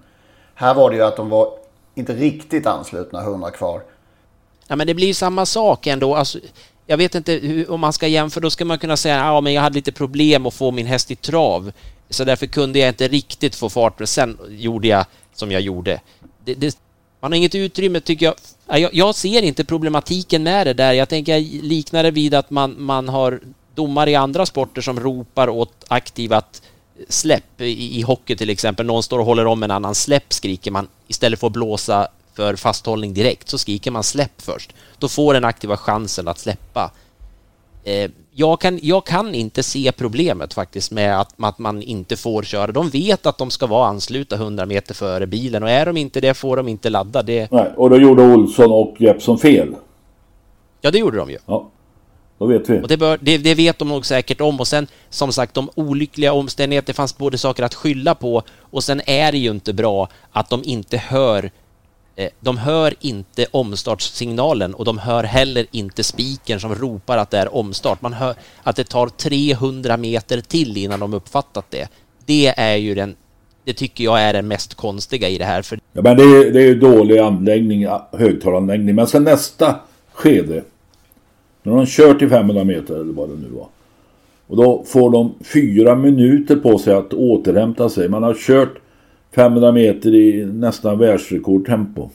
[0.56, 1.50] Här var det ju att de var
[1.98, 3.82] inte riktigt anslutna 100 kvar.
[4.68, 6.16] Ja, men det blir ju samma sak ändå.
[6.16, 6.40] Alltså,
[6.86, 9.54] jag vet inte hur, om man ska jämföra, då ska man kunna säga ja, men
[9.54, 11.72] jag hade lite problem att få min häst i trav,
[12.10, 16.02] så därför kunde jag inte riktigt få fart, men sen gjorde jag som jag gjorde.
[16.46, 16.78] det, det,
[17.20, 18.36] man har inget utrymme tycker jag.
[18.80, 18.94] Jag.
[18.94, 20.94] Jag ser inte problematiken med det där.
[20.94, 23.40] Jag tänker jag liknar det vid att man, man har
[23.76, 26.62] domare i andra sporter som ropar åt aktiva att
[27.10, 28.86] släpp i, i hockey till exempel.
[28.86, 32.56] Någon står och håller om en annan släpp skriker man istället för att blåsa för
[32.56, 34.74] fasthållning direkt så skriker man släpp först.
[35.00, 36.92] Då får den aktiva chansen att släppa.
[37.84, 42.44] Eh, jag, kan, jag kan inte se problemet faktiskt med att, att man inte får
[42.44, 42.72] köra.
[42.72, 46.22] De vet att de ska vara ansluta 100 meter före bilen och är de inte
[46.22, 47.24] det får de inte ladda.
[47.24, 47.52] Det...
[47.52, 49.76] Nej, och då gjorde Olsson och Jeppsson fel.
[50.82, 51.38] Ja, det gjorde de ju.
[51.46, 51.70] Ja,
[52.38, 52.82] då vet vi.
[52.82, 55.70] Och det, bör, det, det, vet de nog säkert om och sen som sagt de
[55.76, 59.74] olyckliga omständigheter, det fanns både saker att skylla på och sen är det ju inte
[59.74, 61.52] bra att de inte hör
[62.20, 67.38] Eh, de hör inte omstartssignalen och de hör heller inte spiken som ropar att det
[67.38, 68.02] är omstart.
[68.02, 71.88] Man hör att det tar 300 meter till innan de uppfattat det.
[72.26, 73.16] Det är ju den,
[73.64, 75.62] det tycker jag är det mest konstiga i det här.
[75.62, 75.80] För...
[75.94, 78.96] Ja, men det är, det är dålig anläggning, högtalaranläggning.
[78.96, 79.76] Men sen nästa
[80.14, 80.64] skede,
[81.68, 83.68] när de kör till 500 meter eller vad det nu var.
[84.48, 88.10] Och då får de fyra minuter på sig att återhämta sig.
[88.10, 88.74] Man har kört
[89.36, 92.10] 500 meter i nästan världsrekordtempo.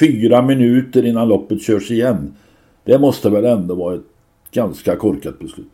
[0.00, 2.34] Fyra minuter innan loppet körs igen.
[2.84, 4.04] Det måste väl ändå vara ett
[4.52, 5.72] ganska korkat beslut.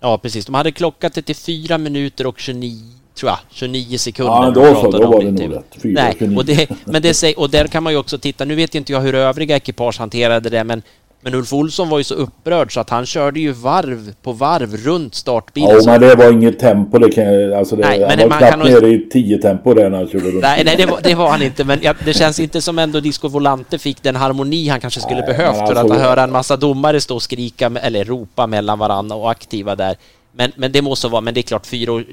[0.00, 0.46] Ja, precis.
[0.46, 2.76] De hade klockat det till fyra minuter och 29
[3.14, 4.32] tror jag, 29 sekunder.
[4.32, 5.82] Ja, då så, då var det nog rätt.
[5.82, 8.74] 4, Nej, och, det, men det, och där kan man ju också titta, nu vet
[8.74, 10.82] inte jag hur övriga ekipage hanterade det, men
[11.20, 14.76] men Ulf Olsson var ju så upprörd så att han körde ju varv på varv
[14.76, 15.70] runt startbilen.
[15.70, 16.98] Ja, men det var inget tempo.
[16.98, 20.08] Det kan, alltså det, nej, han var knappt nere i 10 tempo där när han
[20.08, 20.42] körde runt.
[20.42, 21.64] Nej, nej det, var, det var han inte.
[21.64, 25.20] Men ja, det känns inte som ändå Disco Volante fick den harmoni han kanske skulle
[25.20, 28.78] nej, behövt alltså, för att höra en massa domare stå och skrika eller ropa mellan
[28.78, 29.96] varandra och aktiva där.
[30.32, 32.04] Men, men det måste vara, men det är klart fyra år,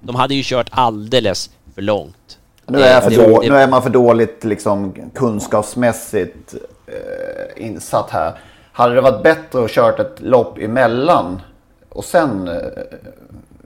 [0.00, 2.38] De hade ju kört alldeles för långt.
[2.66, 6.54] Nu är, för det, då, nu är man för dåligt liksom, kunskapsmässigt
[6.92, 8.32] eh, insatt här.
[8.72, 11.40] Hade det varit bättre att kört ett lopp emellan
[11.88, 12.54] och sen eh,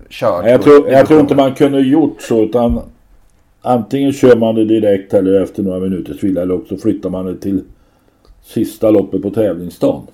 [0.09, 0.47] kört?
[0.47, 2.81] Jag tror, jag tror inte man kunde gjort så utan
[3.63, 7.37] antingen kör man det direkt eller efter några minuters vila eller också flyttar man det
[7.37, 7.65] till
[8.43, 10.07] sista loppet på tävlingsdagen.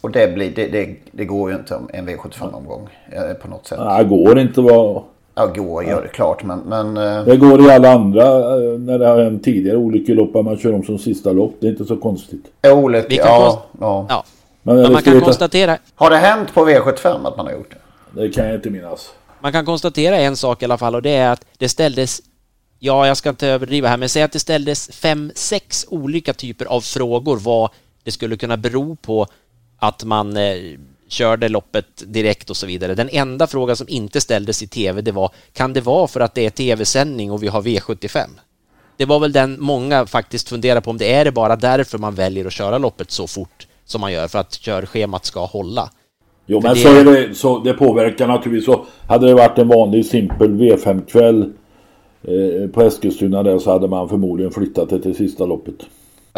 [0.00, 3.66] Och det, blir, det, det, det går ju inte om en V75-omgång eh, på något
[3.66, 3.78] sätt.
[3.78, 5.02] Nej, det går inte vara
[5.38, 6.58] Ja, går gör det klart men...
[6.58, 7.24] men uh...
[7.24, 10.82] Det går i alla andra uh, när det har hänt tidigare olyckelopp man kör om
[10.82, 11.56] som sista lopp.
[11.60, 12.44] Det är inte så konstigt.
[12.72, 14.06] Olyck, ja, ja.
[14.08, 14.24] ja.
[14.62, 15.24] Men, men man kan veta...
[15.24, 15.78] konstatera...
[15.94, 18.20] Har det hänt på V75 att man har gjort det?
[18.20, 19.12] Det kan jag inte minnas.
[19.40, 22.20] Man kan konstatera en sak i alla fall och det är att det ställdes
[22.78, 26.66] Ja, jag ska inte överdriva här, men säg att det ställdes fem, sex olika typer
[26.66, 27.70] av frågor vad
[28.02, 29.26] det skulle kunna bero på
[29.78, 30.56] att man eh,
[31.08, 32.94] körde loppet direkt och så vidare.
[32.94, 36.34] Den enda frågan som inte ställdes i tv det var kan det vara för att
[36.34, 38.26] det är tv-sändning och vi har V75?
[38.96, 42.14] Det var väl den många faktiskt funderar på om det är det bara därför man
[42.14, 45.90] väljer att köra loppet så fort som man gör för att körschemat ska hålla.
[46.46, 46.80] Jo men det...
[46.80, 48.64] så är det, så det påverkar naturligtvis.
[48.64, 51.52] Så hade det varit en vanlig simpel V5-kväll
[52.22, 55.74] eh, på Eskilstuna där så hade man förmodligen flyttat det till sista loppet.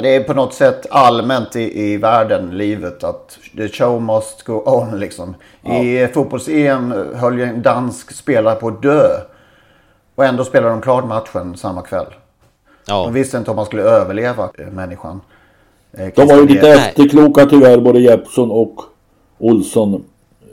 [0.03, 4.63] Det är på något sätt allmänt i, i världen, livet, att the show must go
[4.67, 5.35] on liksom.
[5.63, 5.75] Ja.
[5.75, 9.09] I fotbolls-EM höll ju en dansk spelare på att dö.
[10.15, 12.07] Och ändå spelade de klart matchen samma kväll.
[12.87, 13.05] Ja.
[13.05, 15.21] De visste inte om man skulle överleva människan.
[15.93, 18.81] Eh, de var ju lite efterkloka tyvärr, både Jeppsson och
[19.39, 20.05] Olsson.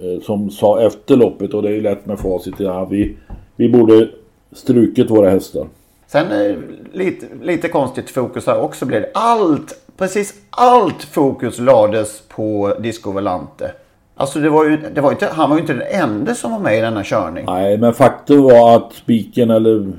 [0.02, 2.56] Eh, som sa efter loppet, och det är ju lätt med facit.
[2.58, 3.18] Ja, vi,
[3.56, 4.10] vi borde
[4.52, 5.68] strukit våra hästar.
[6.16, 6.56] Sen eh,
[6.92, 9.10] lite, lite konstigt fokus här också blev det.
[9.14, 13.72] Allt, precis allt fokus lades på Disco Volante.
[14.16, 16.60] Alltså det var ju, det var inte, han var ju inte den enda som var
[16.60, 17.46] med i denna körning.
[17.46, 19.94] Nej, men faktum var att spiken eller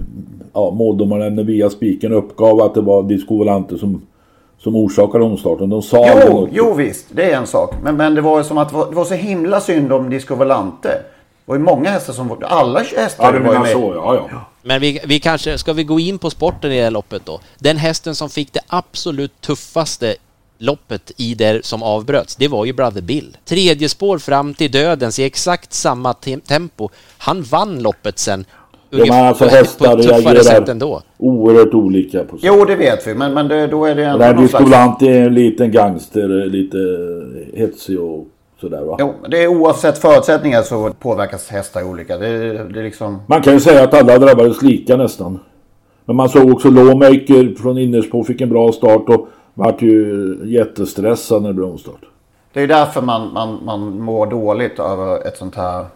[0.53, 4.03] ja, måldomaren via spiken uppgav att det var Disco Volante som,
[4.59, 5.71] som orsakade omstarten.
[5.71, 7.75] De sa jo, jo visst, det är en sak.
[7.83, 10.35] Men, men det var som att det var, det var så himla synd om Disco
[10.35, 10.89] Volante.
[10.89, 12.39] Det var ju många hästar som var...
[12.43, 13.73] Alla hästar ja, var ju med.
[13.73, 14.41] Så, ja, ja.
[14.67, 17.41] Men vi, vi kanske, ska vi gå in på sporten i det här loppet då?
[17.59, 20.15] Den hästen som fick det absolut tuffaste
[20.59, 23.37] loppet i det som avbröts, det var ju Brother Bill.
[23.45, 26.89] Tredje spår fram till dödens i exakt samma te tempo.
[27.19, 28.45] Han vann loppet sen
[28.91, 32.49] Ja, men alltså hästar reagerar oerhört olika på sig.
[32.49, 33.15] Jo, det vet vi.
[33.15, 35.03] Men, men det, då är det ändå Den slags...
[35.03, 36.79] är en liten gangster, lite
[37.55, 38.27] hetsig och
[38.61, 38.97] Sådär, va?
[38.99, 42.19] Jo, det är oavsett förutsättningar så påverkas hästar olika.
[42.19, 43.23] Det, det är liksom...
[43.27, 45.39] Man kan ju säga att alla drabbades lika nästan.
[46.05, 51.43] Men man såg också Lawmaker från Innersbo fick en bra start och vart ju jättestressad
[51.43, 52.01] när det blev omstart.
[52.53, 55.87] Det är därför man, man, man mår dåligt över ett sånt här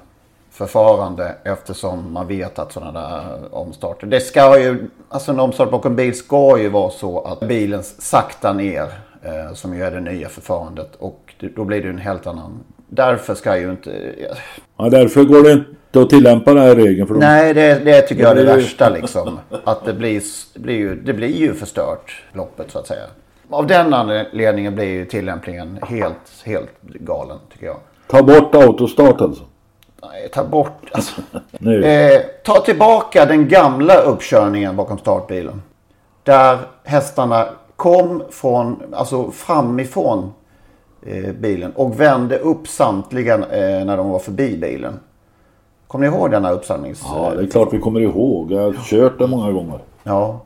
[0.50, 4.06] förfarande eftersom man vet att sådana där omstarter.
[4.06, 8.54] Det ska ju, alltså en omstart bakom bil ska ju vara så att bilen saktar
[8.54, 8.88] ner.
[9.22, 12.64] Eh, som ju är det nya förfarandet och då blir det en helt annan.
[12.88, 14.14] Därför ska ju inte...
[14.76, 17.06] Ja, därför går det inte att tillämpa den här regeln.
[17.06, 17.20] För de...
[17.20, 19.38] Nej, det, det tycker jag är det värsta liksom.
[19.64, 20.22] Att det blir,
[20.54, 23.04] det, blir ju, det blir ju förstört, loppet så att säga.
[23.50, 27.76] Av den anledningen blir ju tillämpningen helt, helt galen tycker jag.
[28.06, 29.42] Ta bort autostart alltså.
[30.02, 31.22] Nej, ta bort, alltså.
[31.58, 31.84] Nu.
[31.84, 35.62] Eh, ta tillbaka den gamla uppkörningen bakom startbilen.
[36.22, 37.48] Där hästarna
[37.80, 40.32] kom från, alltså framifrån
[41.02, 45.00] eh, bilen och vände upp samtliga eh, när de var förbi bilen.
[45.86, 47.02] Kommer ni ihåg denna uppsamlings...
[47.04, 48.52] Ja, det är klart vi kommer ihåg.
[48.52, 49.78] Jag har kört det många gånger.
[50.02, 50.40] Ja.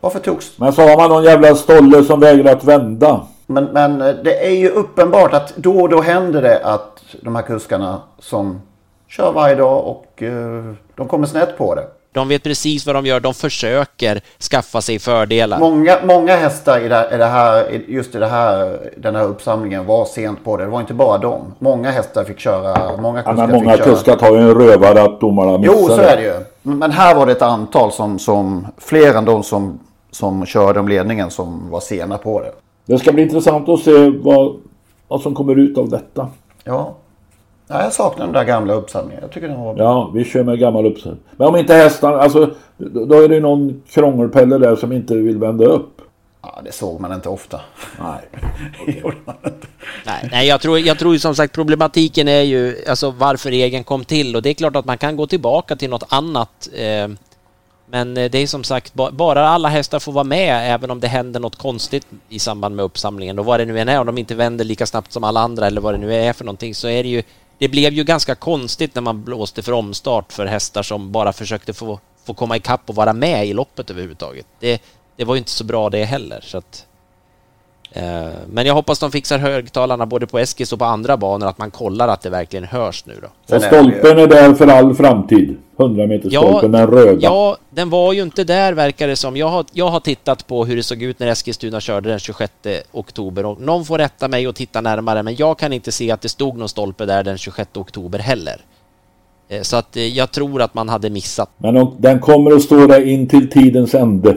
[0.00, 0.58] Varför togs...
[0.58, 3.20] Men så har man någon jävla stolle som vägrar att vända.
[3.46, 7.36] Men, men eh, det är ju uppenbart att då och då händer det att de
[7.36, 8.60] här kuskarna som
[9.08, 11.86] kör varje dag och eh, de kommer snett på det.
[12.12, 14.20] De vet precis vad de gör, de försöker
[14.50, 15.58] skaffa sig fördelar.
[15.58, 19.86] Många, många hästar i det, i det här, just i det här, den här uppsamlingen
[19.86, 20.64] var sent på det.
[20.64, 21.54] Det var inte bara dem.
[21.58, 22.96] Många hästar fick köra.
[22.96, 23.94] Många Ja, kuskar men många fick köra.
[23.94, 26.34] kuskar tar ju en rövare att domarna missar Jo, så är det ju.
[26.62, 29.78] Men här var det ett antal som, som fler än de som,
[30.10, 32.52] som körde om ledningen som var sena på det.
[32.86, 34.56] Det ska bli intressant att se vad,
[35.08, 36.28] vad som kommer ut av detta.
[36.64, 36.94] Ja.
[37.68, 39.22] Ja jag saknar den där gamla uppsamlingen.
[39.22, 39.84] Jag tycker den var bra.
[39.84, 41.20] Ja, vi kör med gammal uppsättning.
[41.36, 45.38] Men om inte hästarna, alltså då är det ju någon krångelpelle där som inte vill
[45.38, 46.00] vända upp.
[46.42, 47.60] Ja, det såg man inte ofta.
[48.00, 48.28] Nej.
[48.86, 49.12] Inte.
[50.06, 53.84] Nej, nej jag, tror, jag tror ju som sagt problematiken är ju alltså varför regeln
[53.84, 56.68] kom till och det är klart att man kan gå tillbaka till något annat.
[56.74, 57.08] Eh,
[57.86, 61.00] men eh, det är som sagt ba, bara alla hästar får vara med även om
[61.00, 64.06] det händer något konstigt i samband med uppsamlingen och vad det nu än är om
[64.06, 66.74] de inte vänder lika snabbt som alla andra eller vad det nu är för någonting
[66.74, 67.22] så är det ju
[67.62, 71.72] det blev ju ganska konstigt när man blåste för omstart för hästar som bara försökte
[71.72, 74.46] få, få komma ikapp och vara med i loppet överhuvudtaget.
[74.60, 74.82] Det,
[75.16, 76.40] det var ju inte så bra det heller.
[76.42, 76.86] Så att,
[78.46, 81.70] men jag hoppas de fixar högtalarna både på Eskils och på andra banor, att man
[81.70, 83.56] kollar att det verkligen hörs nu då.
[83.56, 85.56] Och stolpen är där för all framtid.
[85.78, 87.18] 100 meter stolpen, den röda.
[87.20, 89.36] Ja, den var ju inte där verkar det som.
[89.36, 92.52] Jag har, jag har tittat på hur det såg ut när Eskilstuna körde den 26
[92.92, 96.20] oktober och någon får rätta mig och titta närmare men jag kan inte se att
[96.20, 98.56] det stod någon stolpe där den 26 oktober heller.
[99.52, 101.50] Eh, Så att eh, jag tror att man hade missat.
[101.56, 104.36] Men de, den kommer att stå där in till tidens ände.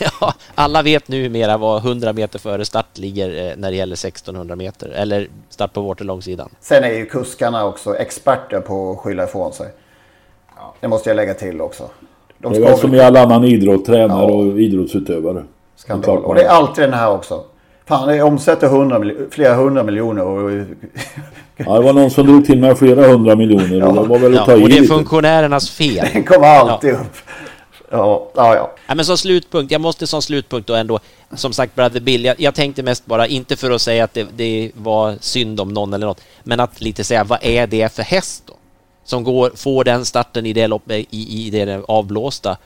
[0.00, 4.56] Ja, alla vet numera vad 100 meter före start ligger eh, när det gäller 1600
[4.56, 6.48] meter eller start på Waterlångsidan.
[6.60, 9.68] Sen är ju kuskarna också experter på att skylla ifrån sig.
[10.80, 11.84] Det måste jag lägga till också.
[12.38, 15.44] De Det är som i all annan idrott, tränare och idrottsutövare.
[15.76, 16.24] Skandal.
[16.24, 17.44] Och det är alltid den här också.
[17.90, 20.22] Fan, det omsätter 100, mil- flera hundra miljoner.
[20.24, 20.50] Och...
[21.56, 24.38] Ja, det var någon som drog till med flera hundra miljoner och det var väl
[24.38, 24.94] att ta Ja, och det är lite.
[24.94, 26.06] funktionärernas fel.
[26.12, 27.16] Den kommer alltid upp.
[27.90, 28.70] Ja, ja, ja.
[28.86, 30.98] Ja, men som slutpunkt, jag måste som slutpunkt då ändå,
[31.34, 34.26] som sagt Brother Bill, jag, jag tänkte mest bara, inte för att säga att det,
[34.36, 38.02] det var synd om någon eller något, men att lite säga, vad är det för
[38.02, 38.54] häst då?
[39.04, 42.56] Som går, får den starten i det loppet, i, i det avblåsta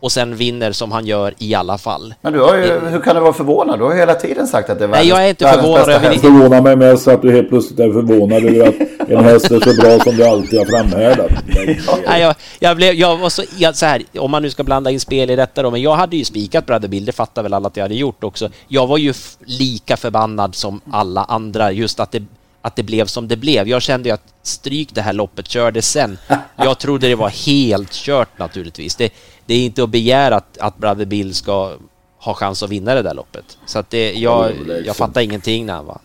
[0.00, 2.14] och sen vinner som han gör i alla fall.
[2.20, 3.78] Men du har ju, hur kan du vara förvånad?
[3.78, 6.10] Du har hela tiden sagt att det är Nej, världens, jag är inte förvånad, jag
[6.10, 9.60] vill förvånar mig mest att du helt plötsligt är förvånad över att en häst är
[9.60, 11.30] så bra som du alltid har framhärdat.
[12.06, 14.90] Nej, jag, jag, blev, jag var så, jag, så här, om man nu ska blanda
[14.90, 17.54] in spel i detta då, men jag hade ju spikat Brother Bill, det fattar väl
[17.54, 18.48] alla att jag hade gjort också.
[18.68, 22.22] Jag var ju lika förbannad som alla andra, just att det,
[22.62, 23.68] att det blev som det blev.
[23.68, 26.18] Jag kände ju att stryk det här loppet, kör det sen.
[26.56, 28.96] Jag trodde det var helt kört naturligtvis.
[28.96, 29.12] Det,
[29.50, 31.72] det är inte att begära att, att Brother Bill ska
[32.18, 33.58] ha chans att vinna det där loppet.
[33.66, 34.52] Så att det, jag,
[34.86, 35.98] jag fattar ingenting när han vann.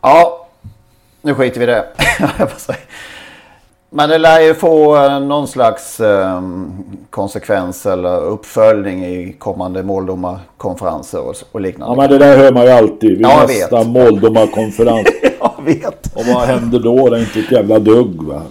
[0.00, 0.46] Ja,
[1.22, 1.86] nu skiter vi i det.
[3.90, 6.42] Men det lär ju få eh, någon slags eh,
[7.10, 11.96] konsekvens eller uppföljning i kommande måldomarkonferenser och, och Ja liknande.
[11.96, 15.08] men det där hör man ju alltid vid Ja, nästa måldomarkonferens.
[15.66, 16.06] jag vet.
[16.16, 17.08] Och vad händer då?
[17.08, 18.42] Det är inte ett jävla dugg va.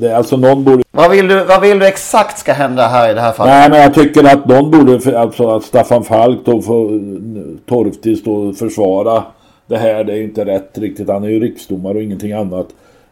[0.00, 0.82] Det- är alltså någon borde...
[0.90, 3.54] Vad vill, du, vad vill du exakt ska hända här i det här fallet?
[3.54, 7.00] Nej men jag tycker att någon borde, alltså att Staffan Falk då får
[7.68, 9.22] torftigt stå och försvara
[9.66, 10.04] det här.
[10.04, 11.08] Det är inte rätt riktigt.
[11.08, 12.66] Han är ju riksdomare och ingenting annat.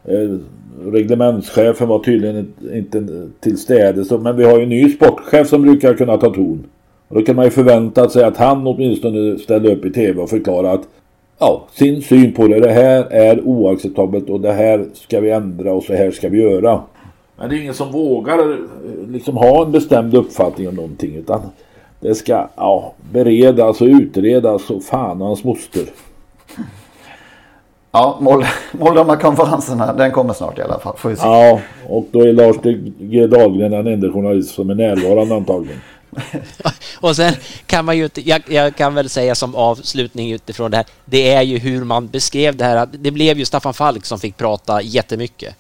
[0.09, 0.39] Eh,
[0.93, 4.11] reglementschefen var tydligen inte- inte till städes.
[4.11, 6.65] Men vi har ju en ny sportchef som brukar kunna ta ton.
[7.09, 10.31] Och då kan man ju förvänta sig att han åtminstone ställer upp i tv och
[10.31, 10.83] förklarar att
[11.39, 12.61] ja, sin syn på det.
[12.61, 16.43] Det här är oacceptabelt och det här ska vi ändra och så här ska vi
[16.43, 16.81] göra.
[17.37, 18.57] Men det är ingen som vågar eh,
[19.09, 21.41] liksom ha en bestämd uppfattning om någonting utan
[22.01, 25.85] det ska ja, beredas och utredas och fan hans moster.
[27.93, 30.97] Ja, mål, måldomarkonferenserna, den kommer snart i alla fall.
[30.97, 31.27] Får vi se.
[31.27, 32.57] Ja, och då är Lars
[32.99, 33.27] G.
[33.27, 35.81] Dahlgren den enda journalist som är närvarande antagligen.
[37.01, 37.35] Och sen
[37.67, 41.33] kan man ju inte, jag, jag, kan väl säga som avslutning utifrån det här, det
[41.33, 42.77] är ju hur man beskrev det här.
[42.77, 45.55] att Det blev ju Staffan Falk som fick prata jättemycket.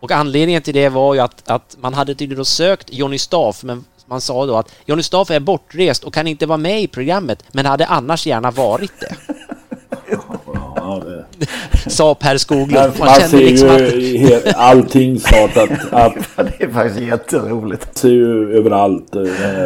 [0.00, 3.84] Och anledningen till det var ju att, att man hade tydligen sökt Johnny Staff, men
[4.06, 7.44] man sa då att Johnny Staff är bortrest och kan inte vara med i programmet,
[7.52, 9.16] men hade annars gärna varit det.
[10.76, 11.46] Ja, det...
[11.90, 12.92] Sa Per Skoglund.
[12.98, 16.14] Man, man ser liksom ju att- allting snart att, att
[16.58, 17.98] Det är faktiskt jätteroligt.
[17.98, 19.16] ser ju överallt.
[19.16, 19.20] eh,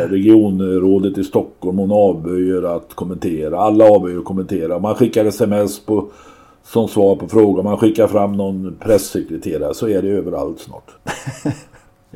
[0.09, 3.59] Regionrådet i Stockholm, hon avböjer att kommentera.
[3.59, 4.79] Alla avböjer att kommentera.
[4.79, 6.09] Man skickar sms på,
[6.67, 7.63] som svar på frågor.
[7.63, 9.75] Man skickar fram någon pressekreterare.
[9.75, 10.91] Så är det överallt snart.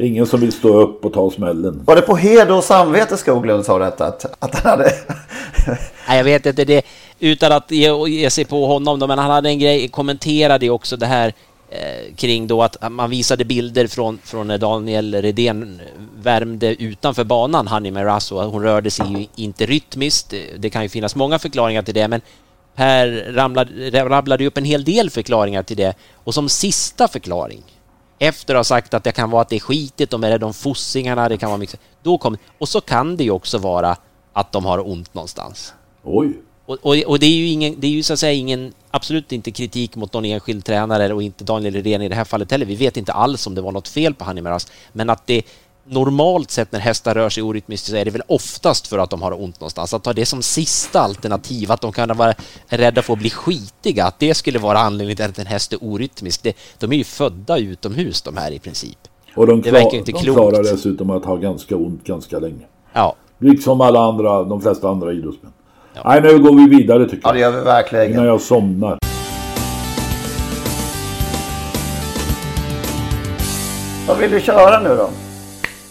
[0.01, 1.83] Ingen som vill stå upp och ta smällen.
[1.85, 4.07] Var det på heder och samvete Skoglund sa detta?
[4.07, 4.93] Att, att han hade...
[6.09, 6.83] Nej, jag vet inte det,
[7.21, 10.71] utan att ge, ge sig på honom då, men han hade en grej, kommenterade ju
[10.71, 11.33] också det här
[11.71, 15.81] eh, kring då att man visade bilder från, från när Daniel Redén
[16.17, 18.41] värmde utanför banan, Honey Merasso.
[18.41, 20.35] Hon rörde sig ju inte rytmiskt.
[20.59, 22.21] Det kan ju finnas många förklaringar till det, men
[22.75, 25.95] här ramlade, rabblade upp en hel del förklaringar till det.
[26.15, 27.63] Och som sista förklaring,
[28.19, 30.55] efter att ha sagt att det kan vara att det är skitigt, de är de
[30.55, 31.81] fossingarna, det kan vara mycket.
[32.03, 33.97] Då kom, och så kan det ju också vara
[34.33, 35.75] att de har ont någonstans.
[36.05, 36.33] Oj.
[36.69, 39.33] Och, och, och det är ju ingen, det är ju så att säga ingen, absolut
[39.33, 42.67] inte kritik mot någon enskild tränare och inte Daniel Redén i det här fallet heller.
[42.67, 45.43] Vi vet inte alls om det var något fel på Hanimeras, men att det
[45.85, 49.23] normalt sett när hästar rör sig orytmiskt så är det väl oftast för att de
[49.23, 49.95] har ont någonstans.
[49.95, 52.35] Att ta det som sista alternativ, att de kan vara
[52.67, 55.85] rädda för att bli skitiga, att det skulle vara anledningen till att en häst är
[55.85, 56.43] orytmisk.
[56.43, 58.99] Det, de är ju födda utomhus de här i princip.
[59.37, 60.37] Och de, det klar, verkar ju inte de klokt.
[60.37, 62.67] klarar dessutom att ha ganska ont ganska länge.
[62.93, 63.15] Ja.
[63.39, 65.53] Liksom alla andra, de flesta andra idrottsmän.
[66.05, 67.35] Nej, nu går vi vidare tycker Ja, jag.
[67.35, 68.11] det gör vi verkligen.
[68.11, 68.99] Innan jag somnar.
[74.09, 75.09] Vad vill du köra nu då?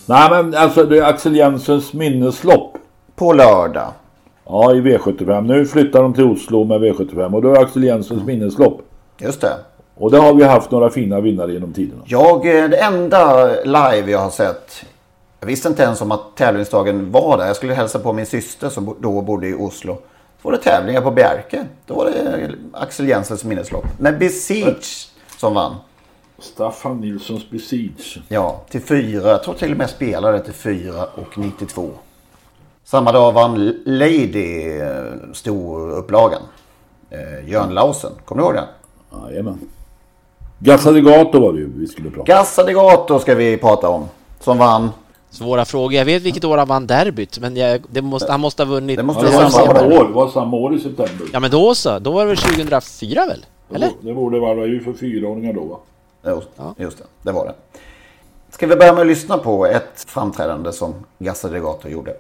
[0.06, 2.78] Nej men alltså det är Axel Jensens minneslopp.
[3.16, 3.88] På lördag.
[4.46, 5.42] Ja i V75.
[5.48, 8.82] Nu flyttar de till Oslo med V75 och då är Axel Jensens minneslopp.
[9.20, 9.54] Just det.
[9.98, 12.02] Och där har vi haft några fina vinnare genom tiderna.
[12.06, 14.86] Jag, eh, det enda live jag har sett.
[15.40, 17.48] Jag visste inte ens om att tävlingsdagen var där.
[17.48, 19.96] Jag skulle hälsa på min syster som då bodde i Oslo.
[20.42, 21.66] Så var det tävlingar på Bjerke.
[21.86, 23.86] Då var det Axel Jensens minneslopp.
[24.00, 25.76] Med Besiege som vann.
[26.40, 28.22] Staffan Nilssons Besiege.
[28.28, 29.30] Ja, till fyra.
[29.30, 31.90] Jag tror till och med spelade till fyra och 92.
[32.84, 36.42] Samma dag vann Lady eh, storupplagan.
[37.10, 38.12] Eh, Jörn Lausen.
[38.26, 38.66] Kommer du ihåg den?
[39.24, 39.60] Jajamän.
[40.60, 44.10] Gazzadigato var det ju vi skulle prata Gazzadigato ska vi prata om.
[44.40, 44.90] Som vann.
[45.38, 45.94] Svåra frågor.
[45.94, 48.98] Jag vet vilket år han vann derbyt, men jag, det måste, han måste ha vunnit...
[48.98, 50.08] Det måste Ja, det vara var samma år.
[50.08, 51.28] Det var samma år i september.
[51.34, 52.00] Ja, men då så.
[52.00, 53.46] Då var det väl 2004 väl?
[53.76, 53.92] Eller?
[54.02, 55.78] Det borde vara ju för fyraåringar då va?
[56.32, 56.48] Just,
[56.78, 57.54] just det, det var det.
[58.50, 62.12] Ska vi börja med att lyssna på ett framträdande som Gazzadigato gjorde.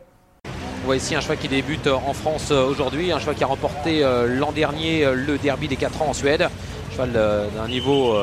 [0.83, 3.47] On voit ici un cheval qui débute en France euh, aujourd'hui, un cheval qui a
[3.47, 6.41] remporté euh, l'an dernier euh, le derby des 4 ans en Suède.
[6.41, 7.11] Un cheval
[7.55, 8.13] d'un niveau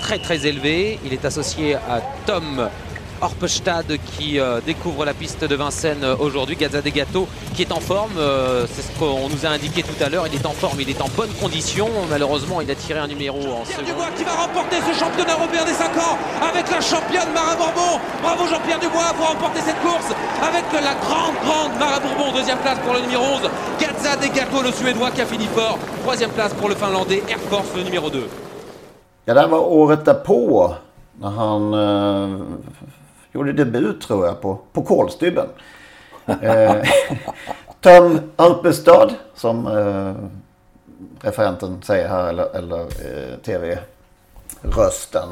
[0.00, 0.98] très très élevé.
[1.04, 2.68] Il est associé à Tom
[3.24, 6.56] Orpestad qui euh, découvre la piste de Vincennes euh, aujourd'hui.
[6.56, 9.98] Gazza des Gâteaux qui est en forme, euh, c'est ce qu'on nous a indiqué tout
[10.04, 10.26] à l'heure.
[10.26, 11.88] Il est en forme, il est en bonne condition.
[12.10, 13.82] Malheureusement, il a tiré un numéro en second.
[13.82, 16.18] Dubois qui va remporter ce championnat européen des 5 ans
[16.50, 17.98] avec la championne Mara Bourbon.
[18.22, 20.10] Bravo Jean-Pierre Dubois pour remporter cette course
[20.42, 22.30] avec la grande, grande Mara Bourbon.
[22.32, 23.50] Deuxième place pour le numéro 11.
[23.80, 25.78] Gazza des Gâteaux, le Suédois qui a fini fort.
[26.02, 28.28] Troisième place pour le Finlandais Air Force, le numéro 2.
[29.26, 30.74] Ja, det här var året därpå.
[31.20, 32.40] När han eh,
[33.34, 35.46] gjorde debut tror jag på, på Kolstybben.
[36.42, 36.74] Eh,
[37.80, 40.14] Tom Alpestad som eh,
[41.20, 45.28] referenten säger här eller, eller eh, tv-rösten.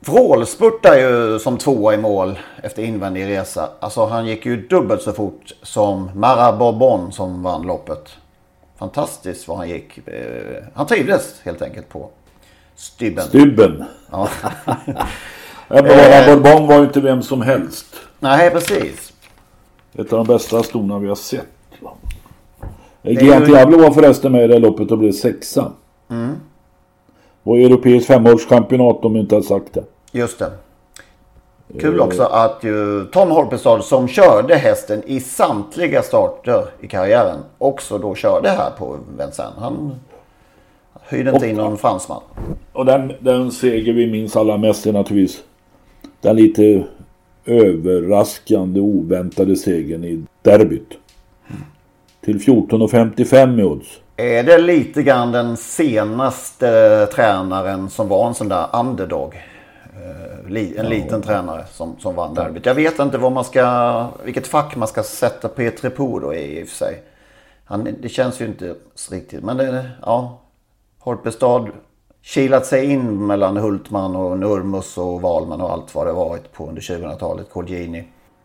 [0.00, 3.68] Vrålspurtar ju som tvåa i mål efter invändig resa.
[3.80, 8.16] Alltså han gick ju dubbelt så fort som Mara Bourbon som vann loppet.
[8.78, 10.08] Fantastiskt vad han gick.
[10.08, 12.10] Eh, Han trivdes helt enkelt på
[12.74, 13.24] stybben.
[13.24, 13.84] Stybben.
[14.10, 14.28] Ja.
[15.68, 17.86] Bara Bourbon var ju inte vem som helst.
[18.20, 19.12] Nej, precis.
[19.94, 21.46] Ett av de bästa stona vi har sett.
[23.02, 25.72] Gian Diablo var förresten med i det loppet och blev sexa.
[26.10, 26.36] Mm,
[27.42, 29.84] Och europeiskt femårschampionat om jag inte har sagt det.
[30.12, 30.50] just det.
[31.80, 37.98] Kul också att ju Tom Horpestad som körde hästen i samtliga starter i karriären också
[37.98, 39.54] då körde här på Vincennes.
[39.58, 39.94] Han
[41.08, 42.22] hyrde inte Och- in någon fransman.
[42.72, 45.42] Och den, den seger vi minns allra mest är naturligtvis
[49.08, 49.30] den
[52.20, 54.00] till 14,55 i odds.
[54.16, 59.34] Är det lite grann den senaste tränaren som var en sån där underdog?
[59.96, 60.82] Eh, En Ja.
[60.82, 62.66] liten tränare som, som vann derbyt.
[62.66, 66.62] Jag vet inte vad man ska, vilket fack man ska sätta Petri på då i
[66.64, 67.02] och för sig.
[67.64, 68.74] Han, det känns ju inte
[69.10, 69.44] riktigt.
[69.44, 70.40] Men det, ja.
[70.98, 71.68] Horpestad
[72.24, 76.68] kilat sig in mellan Hultman och Nurmus och Wahlman och allt vad det varit på
[76.68, 77.50] under 2000-talet.
[77.50, 78.04] Colgjini.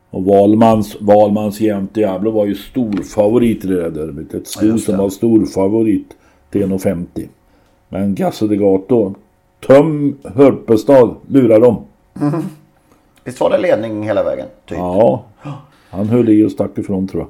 [0.09, 4.33] Och Wahlmans, Wahlmans jämte Diablo var ju stor favorit i det där derbyt.
[4.33, 6.07] Ett sto just som var stor favorit
[6.49, 7.27] till 1,50.
[7.89, 9.13] Men Gasse de Gato,
[9.67, 11.85] töm Hörpestad, lurar dem.
[12.13, 12.43] Mhm.
[13.23, 14.47] Visst var det ledning hela vägen?
[14.65, 14.77] Typ.
[14.77, 15.23] Ja,
[15.89, 17.27] han höll i och stack ifrån tror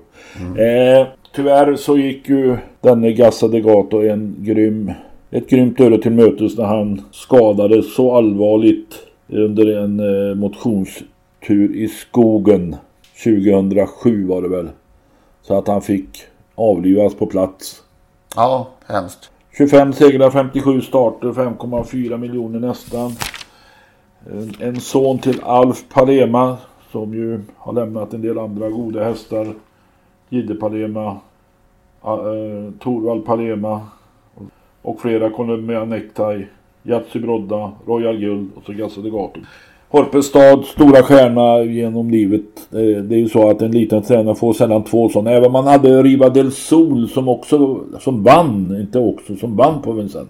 [0.55, 0.99] jag.
[0.99, 4.91] Eh, tyvärr så gick ju denne Gassa de Gato en grym,
[5.31, 11.87] ett grymt öde till mötes när han skadades så allvarligt under en eh, motionstur i
[11.87, 12.75] skogen
[13.23, 14.69] 2007 var det väl.
[15.41, 16.09] Så att han fick
[16.55, 17.83] avlivas på plats.
[18.35, 19.31] Ja, hemskt.
[19.57, 23.11] 25 segrar, 57 starter, 5,4 miljoner nästan.
[24.59, 26.57] En, son till Alf Palema
[26.91, 29.47] som ju har lämnat en del andra goda hästar.
[30.29, 31.11] Gide Palema,
[32.05, 33.81] uh, Torvald Palema
[34.81, 36.47] och flera Columbia Necktie,
[36.83, 39.39] Yatzy Brodda, Royal Guld och så Gasse de Gato.
[39.89, 42.41] Horpestad, stora stjärna genom livet.
[42.71, 45.31] Eh, Det är ju så att en liten tränare får sällan två sådana.
[45.31, 49.81] Även om man hade Riva del Sol som också som vann, inte också, som vann
[49.81, 50.27] på Vincennes.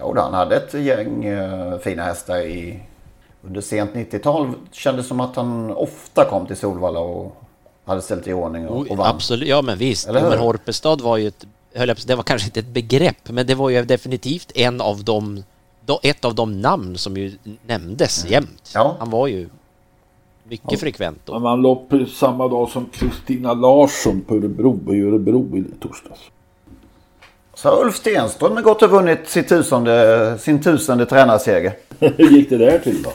[0.00, 2.80] Jo, han hade ett gäng eh, fina hästar i
[3.46, 4.48] under sent 90-tal.
[4.72, 7.36] Kändes som att han ofta kom till Solvalla och
[7.84, 9.06] hade ställt i ordning och, och vann.
[9.14, 10.06] Absolut, ja men visst.
[10.06, 10.38] Ja, men?
[10.38, 13.54] Horpestad var ju ett, höll jag på, det var kanske inte ett begrepp, men det
[13.54, 15.42] var ju definitivt en av de,
[16.02, 17.32] ett av de namn som ju
[17.66, 18.72] nämndes jämt.
[18.74, 19.48] Han var ju
[20.48, 20.78] mycket Ja.
[20.78, 21.32] frekvent då.
[21.32, 26.20] Han vann lopp samma dag som Kristina Larsson på Örebro, i Örebro i torsdags.
[27.54, 31.72] Så har Ulf Stenström har gått och vunnit sin tusende, sin tusende tränarseger.
[31.98, 33.10] Hur gick det där till då?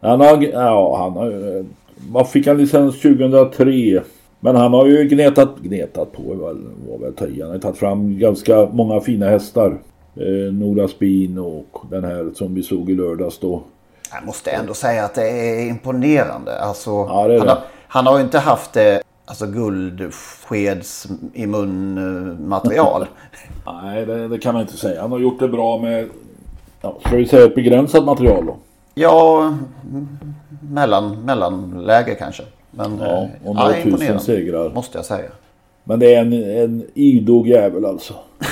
[0.08, 1.64] Han har, ja, han har,
[1.96, 4.02] vad fick han licens 2003?
[4.40, 7.42] Men han har ju gnetat, gnetat på var väl, i.
[7.42, 9.78] Han har tagit fram ganska många fina hästar.
[10.16, 13.62] Eh, Nora Spin och den här som vi såg i lördags då.
[14.12, 16.60] Jag måste ändå säga att det är imponerande.
[16.60, 17.58] Alltså, det är han, har,
[17.88, 23.06] han har ju inte haft det alltså, guldskeds i mun eh, material.
[23.82, 25.00] Nej, det, det kan man inte säga.
[25.00, 26.08] Han har gjort det bra med,
[26.80, 28.56] ja, ska vi säga ett begränsat material då?
[28.94, 29.54] Ja,
[30.60, 32.42] mellan, mellanläge kanske.
[32.70, 34.70] Men Ja, eh, och några tusen imponerande, segrar.
[34.70, 35.30] Måste jag säga.
[35.84, 38.14] Men det är en, en idog jävel alltså.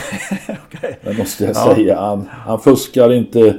[1.02, 1.74] Det måste jag Ja.
[1.74, 2.00] säga.
[2.00, 3.58] Han, han fuskar inte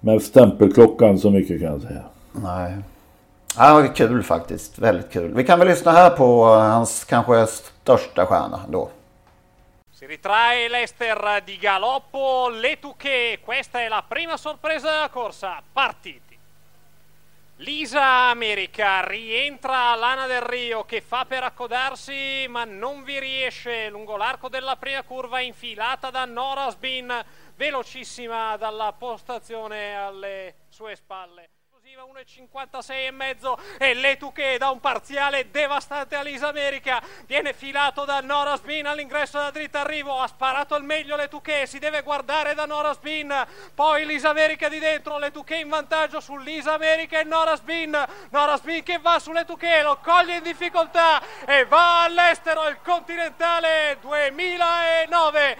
[0.00, 2.02] med stämpelklockan så mycket kan jag säga.
[2.32, 2.74] Nej.
[3.56, 4.78] Ja, det är kul faktiskt.
[4.78, 5.34] Väldigt kul.
[5.34, 8.88] Vi kan väl lyssna här på eh, hans kanske största stjärna då.
[9.92, 16.27] Si ritrae l'Ester di galoppo, Letuche, questa è la prima sorpresa della corsa, partiti.
[17.60, 24.16] Lisa America rientra Lana del Rio che fa per accodarsi ma non vi riesce lungo
[24.16, 27.12] l'arco della prima curva infilata da Nora Sbin,
[27.56, 31.48] velocissima dalla postazione alle sue spalle.
[31.88, 38.04] Esclusiva 1,56 e mezzo e Letu che dà un parziale devastante a America viene filato
[38.04, 40.20] da Nora Sbin all'ingresso da dritta arrivo.
[40.20, 43.32] Ha sparato il meglio Letu che si deve guardare da Nora Sbin
[43.74, 46.36] poi Lisa America di dentro Letu che in vantaggio su
[46.74, 49.32] America e Nora Sbin Nora Sbin che va su
[49.80, 55.58] lo coglie in difficoltà e va all'estero il continentale 2009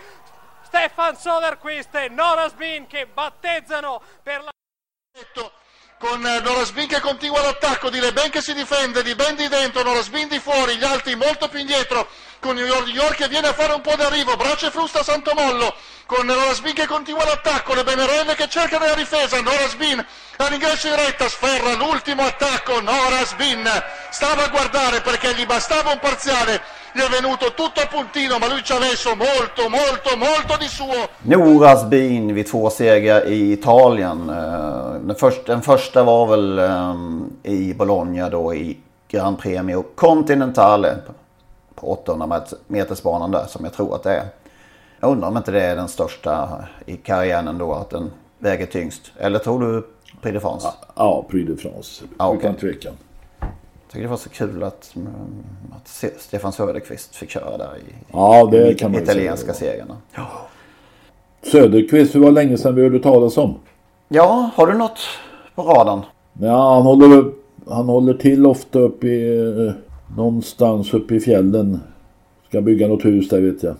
[0.62, 4.50] Stefan Soderquist e Nora Sbin che battezzano per la
[5.98, 9.82] con eh, Norasbin che continua l'attacco, di Leben che si difende, di Ben di dentro,
[9.82, 13.48] Norasbin di fuori, gli altri molto più indietro, con New York, New York che viene
[13.48, 15.74] a fare un po' d'arrivo, braccia e frusta Santomollo,
[16.06, 21.28] con Norasbin che continua l'attacco, le Benerelle che cercano la difesa, Norasbin all'ingresso in retta,
[21.28, 23.68] sferra l'ultimo attacco, Norasbin
[24.10, 26.62] stava a guardare perché gli bastava un parziale,
[26.94, 30.68] gli è venuto tutto a puntino, ma lui ci ha messo molto, molto, molto di
[30.68, 31.08] suo.
[31.22, 34.30] Noras bin vid två segrar i Italien.
[34.30, 38.78] Eh, Den första, den första var väl eh, i Bologna då i
[39.08, 40.96] Grand Premio Continentale.
[41.74, 44.26] På 800 metersbanan där som jag tror att det är.
[45.00, 46.48] Jag undrar om inte det är den största
[46.86, 47.74] i karriären ändå.
[47.74, 49.02] Att den väger tyngst.
[49.18, 49.86] Eller tror du
[50.22, 50.68] Prix de France?
[50.96, 52.04] Ja, Prix de France.
[52.18, 52.60] Ja, Utan okej.
[52.60, 52.92] tvekan.
[53.88, 55.08] Jag tycker det var så kul att, mm,
[55.76, 55.88] att
[56.20, 59.72] Stefan Söderqvist fick köra där i, Ja, det i kan man italienska säga.
[59.72, 59.96] segrarna.
[61.42, 63.54] Söderqvist, det var länge sedan vi hörde talas om.
[64.08, 64.98] Ja, har du något
[65.54, 66.00] på radarn?
[66.40, 67.32] Ja, han håller,
[67.68, 69.72] han håller till ofta uppe i, eh,
[70.16, 71.80] någonstans uppe i fjällen.
[72.48, 73.74] Ska bygga något hus där vet jag.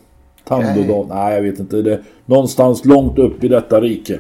[0.45, 1.07] Tandådal?
[1.09, 1.83] Nej jag vet inte.
[1.83, 4.19] Det är någonstans långt upp i detta rike.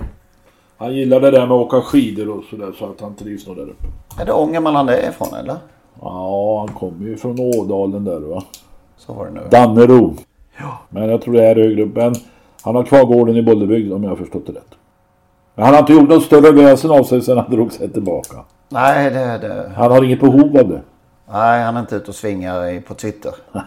[0.76, 3.56] Han gillar det där med att åka skidor och sådär så att han trivs nog
[3.56, 3.84] där uppe.
[4.20, 5.56] Är det Ångermanland det är ifrån eller?
[6.00, 8.42] Ja, han kommer ju från Ådalen där va.
[8.96, 9.40] Så var det nu.
[9.50, 10.14] Dannero.
[10.88, 11.96] Men jag tror det är högre upp.
[11.96, 12.14] Men
[12.62, 14.74] han har kvar gården i Bollebygd om jag har förstått det rätt.
[15.54, 18.36] Men han har inte gjort något större väsen av sig sedan han drog sig tillbaka.
[18.68, 19.72] Nej, det, det...
[19.76, 20.82] Han har inget behov av det.
[21.32, 23.34] Nej, han är inte ute och svingar på Twitter.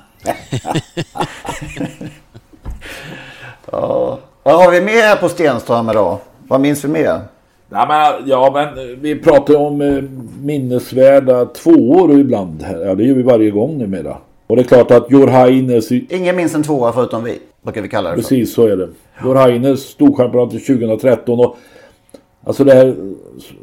[3.72, 4.20] ja.
[4.44, 6.18] Vad har vi mer på Stenström idag?
[6.48, 7.22] Vad minns vi mer?
[7.72, 10.04] Nej, men, ja, men vi pratar om eh,
[10.44, 12.62] minnesvärda tvåor ibland.
[12.62, 12.86] här.
[12.86, 14.18] Ja, det gör vi varje gång numera.
[14.48, 15.92] Och det är klart att Jorhaines...
[15.92, 18.16] Ingen minns en tvåa förutom vi, brukar vi kalla det.
[18.16, 18.90] Precis så är det.
[19.24, 21.58] Jorhaines storchampionat 2013 och
[22.44, 22.96] Alltså det här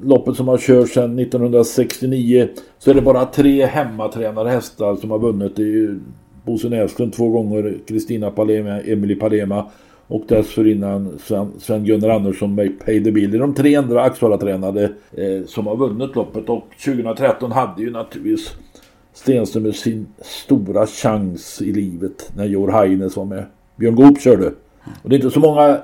[0.03, 2.49] loppet som har körts sedan 1969
[2.79, 5.57] så är det bara tre hemmatränade hästar som har vunnit.
[5.57, 6.01] Det är ju
[6.45, 9.71] Bosse Näslund två gånger, Kristina Palema, Emily Palema
[10.09, 13.31] och dessförinnan Sven- Sven-Gunnar Andersson med Pay the Bill.
[13.31, 17.91] Det är de tre andra Axevalla-tränade eh, som har vunnit loppet och 2013 hade ju
[17.91, 18.55] naturligtvis
[19.13, 23.45] Stenström sin stora chans i livet när Jor Heines var med.
[23.77, 24.53] Björn Goop körde.
[25.03, 25.79] Och det är inte så många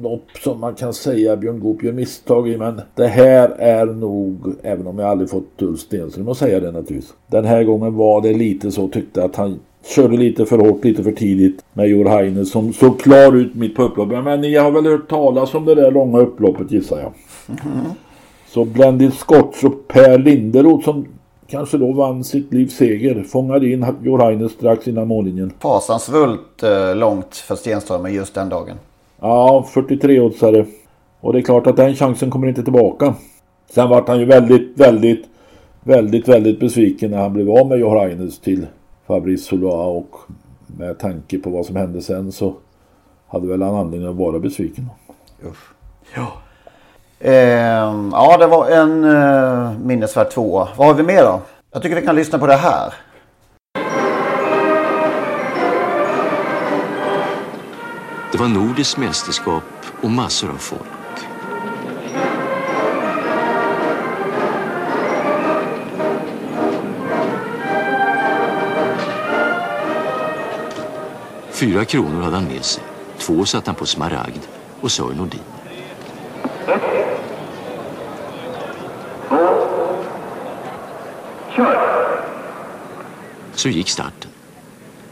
[0.00, 4.54] lopp som man kan säga Björn Goop gör misstag i men det här är nog,
[4.62, 7.14] även om jag aldrig fått Ulf Stenström att säga det naturligtvis.
[7.26, 9.60] Den här gången var det lite så tyckte att han
[9.94, 13.74] körde lite för hårt, lite för tidigt med Jor Heines som såg klar ut mitt
[13.74, 14.24] på upploppet.
[14.24, 17.12] Men ni har väl hört talas om det där långa upploppet gissar jag.
[18.48, 21.06] Så Blended Scotch och Per Linderoth som
[21.46, 25.52] kanske då vann sitt livs seger fångade in Jor Heines strax innan mållinjen.
[25.58, 28.76] Fasansfullt eh, långt för Stenström just den dagen.
[29.20, 30.66] Ja, 43-oddsare.
[31.20, 33.14] Och det är klart att den chansen kommer inte tillbaka.
[33.70, 35.24] Sen vart han ju väldigt, väldigt,
[35.82, 38.66] väldigt, väldigt besviken när han blev av med Johannes till
[39.06, 40.16] Fabrice Sola och
[40.66, 42.54] med tanke på vad som hände sen så
[43.28, 44.90] hade väl han anledning att vara besviken.
[45.44, 45.72] Usch.
[46.14, 46.32] Ja.
[47.20, 50.68] Ehm, ja, det var en eh, minnesvärd tvåa.
[50.76, 51.40] Vad har vi mer då?
[51.72, 52.94] Jag tycker vi kan lyssna på det här.
[58.32, 59.62] Det var nordiskt mästerskap
[60.02, 60.95] och massor av folk.
[71.56, 72.82] Fyra kronor hade han med sig.
[73.18, 74.40] Två satt han på Smaragd
[74.80, 75.40] och Sören Nordin.
[83.54, 84.30] Så gick starten.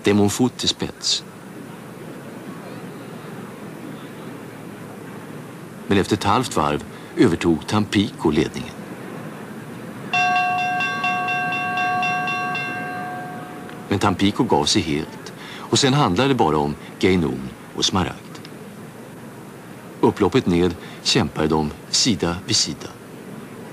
[0.02, 1.24] Demonfot till spets.
[5.86, 6.84] Men efter ett halvt varv
[7.16, 8.74] övertog Tampico ledningen.
[13.88, 15.23] Men Tampico gav sig helt
[15.74, 18.38] och sen handlade det bara om Geinon och Smaragd.
[20.00, 22.88] Upploppet ned kämpade de sida vid sida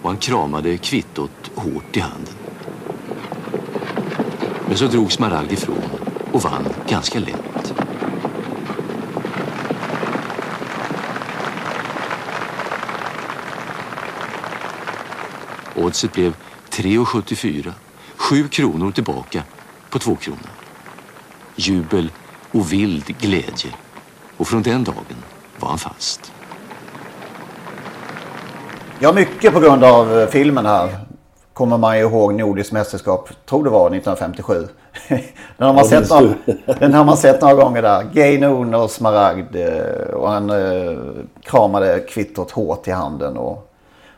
[0.02, 2.34] och han kramade kvittot hårt i handen.
[4.68, 5.90] Men så drog Smaragd ifrån
[6.32, 7.74] och vann ganska lätt.
[15.76, 16.36] Oddset blev
[16.70, 17.74] 3,74.
[18.16, 19.44] 7 kronor tillbaka
[19.90, 20.61] på 2 kronor.
[21.56, 22.12] Jubel
[22.52, 23.72] och vild glädje.
[24.38, 25.16] Och från den dagen
[25.60, 26.32] var han fast.
[29.00, 30.90] Ja, mycket på grund av eh, filmen här.
[31.54, 34.68] Kommer man ju ihåg Nordiskt mästerskap, tror det var 1957.
[35.58, 36.34] den, har man Ja, sett några,
[36.80, 38.04] den har man sett några gånger där.
[38.14, 39.56] Gainon och Smaragd.
[39.56, 40.98] eh, Och han eh,
[41.44, 43.38] kramade kvittot hårt i handen.
[43.38, 43.72] Och,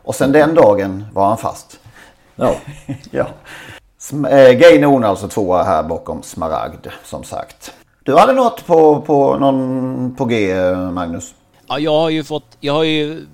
[0.04, 1.80] och sen den dagen var han fast.
[2.36, 2.56] Ja.
[3.12, 3.28] ja.
[4.04, 7.72] Sm- eh, Gainon alltså tvåa här bakom Smaragd som sagt.
[8.04, 10.56] Du hade något på, på, någon, på G,
[10.92, 11.34] Magnus?
[11.68, 13.26] Ja, jag har ju fått, jag har ju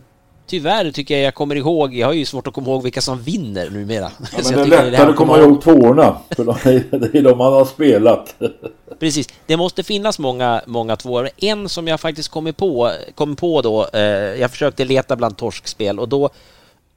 [0.49, 3.21] Tyvärr tycker jag jag kommer ihåg, jag har ju svårt att komma ihåg vilka som
[3.21, 4.11] vinner numera.
[4.19, 6.17] Ja, men det är lättare att komma kommer- ihåg tvåorna.
[6.35, 6.55] För de,
[6.99, 8.35] det är de man har spelat.
[8.99, 11.29] Precis, det måste finnas många, många tvåor.
[11.37, 14.01] En som jag faktiskt kommer på, kom på då, eh,
[14.41, 16.29] jag försökte leta bland torskspel och då,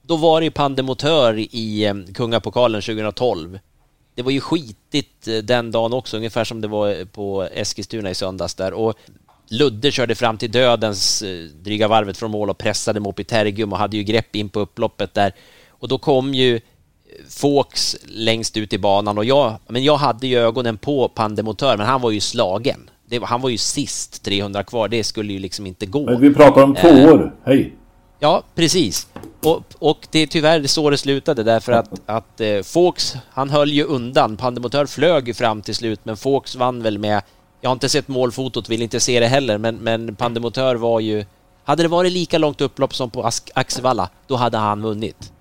[0.02, 3.58] då var det ju Pandemotör i eh, Kungapokalen 2012.
[4.14, 8.14] Det var ju skitigt eh, den dagen också, ungefär som det var på Eskilstuna i
[8.14, 8.72] söndags där.
[8.72, 8.94] Och
[9.48, 13.96] Ludde körde fram till dödens eh, dryga varvet från mål och pressade Mopitergium och hade
[13.96, 15.32] ju grepp in på upploppet där.
[15.70, 16.60] Och då kom ju
[17.28, 21.86] Fawkes längst ut i banan och jag, men jag hade ju ögonen på Pandemotör, men
[21.86, 22.90] han var ju slagen.
[23.06, 26.04] Det, han var ju sist 300 kvar, det skulle ju liksom inte gå.
[26.04, 27.34] Men vi pratar om Eh, tvåor.
[27.44, 27.72] Hej.
[28.22, 29.08] Ja, precis.
[29.44, 33.72] Och, och det är tyvärr så det slutade därför att, att eh, Fawkes, han höll
[33.72, 34.36] ju undan.
[34.36, 37.22] Pandemotör flög ju fram till slut men Fawkes vann väl med,
[37.60, 41.24] jag har inte sett målfotot, vill inte se det heller, men, men Pandemotör var ju...
[41.64, 45.32] Hade det varit lika långt upplopp som på Axevalla, då hade han vunnit.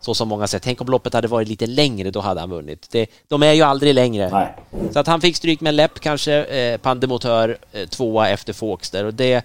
[0.00, 0.60] Så som många säger.
[0.60, 2.88] Tänk om loppet hade varit lite längre, då hade han vunnit.
[2.90, 4.30] Det, de är ju aldrig längre.
[4.30, 4.56] Nej.
[4.92, 8.90] Så att han fick stryk med en läpp kanske, eh, Pandemotör eh, tvåa efter Fawkes
[8.90, 9.44] där och det...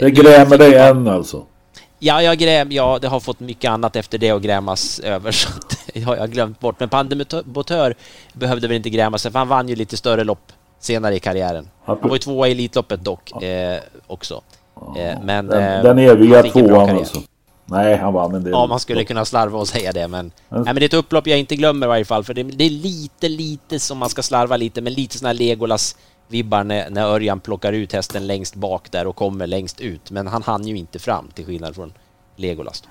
[0.00, 1.46] Det grämer dig än alltså?
[2.04, 5.48] Ja, jag gräm, ja, det har fått mycket annat efter det att grämas över så
[5.94, 6.80] det har jag glömt bort.
[6.80, 7.94] Men Pandemotör
[8.32, 11.68] behövde väl inte gräma sig för han vann ju lite större lopp senare i karriären.
[11.84, 14.42] Han var ju tvåa i Elitloppet dock eh, också.
[14.96, 17.20] Eh, men, Den, eh, den eviga tvåan alltså.
[17.64, 18.52] Nej, han vann en del.
[18.52, 20.32] Ja, man skulle kunna slarva och säga det, men...
[20.48, 22.64] Nej, men det är ett upplopp jag inte glömmer i varje fall, för det, det
[22.64, 25.34] är lite, lite som man ska slarva lite, men lite såna här
[26.32, 30.10] Legolas-vibbar när, när Örjan plockar ut hästen längst bak där och kommer längst ut.
[30.10, 31.92] Men han hann ju inte fram, till skillnad från
[32.36, 32.84] Legolas.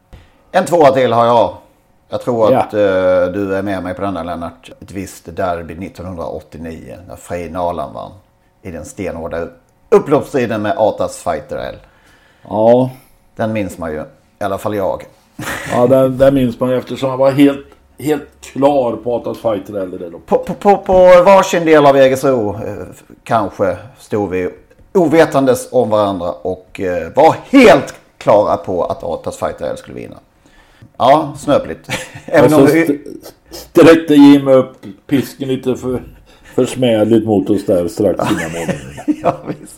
[0.52, 1.58] En tvåa till har jag.
[2.10, 2.80] Jag tror att eh,
[3.34, 4.72] du är med mig på denna Lennart.
[4.82, 8.12] Ett visst derby 1989 när Frej Nalan vann.
[8.62, 9.48] I den stenhårda
[9.90, 11.76] upploppsstriden med Atas Fighter L.
[12.44, 12.90] Ja.
[13.36, 14.04] Den minns man ju.
[14.40, 15.04] I alla fall jag.
[15.72, 17.66] Ja, den, den minns man ju eftersom han var helt,
[18.02, 20.28] helt klar på Atas Fighter eller det loppet.
[20.28, 20.94] På, på, på, på
[21.24, 22.74] varsin del av Jägersro eh,
[23.24, 24.50] kanske stod vi
[24.94, 30.18] ovetandes om varandra och eh, var helt klara på att Atas Fighter skulle vinna.
[30.98, 31.90] Ja, snöpligt.
[32.26, 32.82] Även om vi...
[32.82, 33.00] st-
[33.52, 34.74] sträckte Jim upp
[35.08, 36.04] pisken lite för,
[36.44, 39.20] för smädligt mot oss där strax innan målen.
[39.24, 39.76] ja, visst.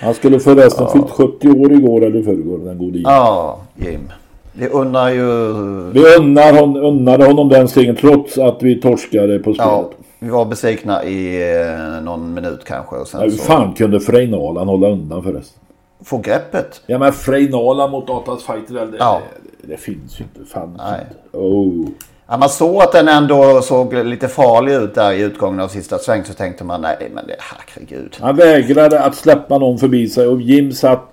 [0.00, 0.92] Han skulle förresten Ja.
[0.92, 3.02] fyllt 70 år igår eller förrgår, den gode Jim.
[3.08, 4.12] Ja, Jim.
[4.52, 5.52] Vi unnar ju...
[5.90, 9.70] Vi unnar hon, unnade honom den segern trots att vi torskade på spelet.
[9.70, 12.96] Ja, vi var besvikna i eh, någon minut kanske.
[12.96, 13.42] Och sen Hur så...
[13.42, 15.60] fan kunde Freinalan hålla undan förresten?
[16.04, 16.82] Få greppet.
[16.86, 19.20] Ja men Freinalan mot Atas Fighter det, Ja.
[19.62, 20.50] det, det finns ju inte.
[20.52, 21.00] Fan Nej.
[21.00, 21.38] inte.
[21.38, 21.88] Oh.
[22.26, 25.98] Ja, man såg att den ändå såg lite farlig ut där i utgången av sista
[25.98, 26.24] sväng.
[26.24, 28.16] Så tänkte man nej men det herregud.
[28.20, 31.12] Han vägrade att släppa någon förbi sig och Jim satt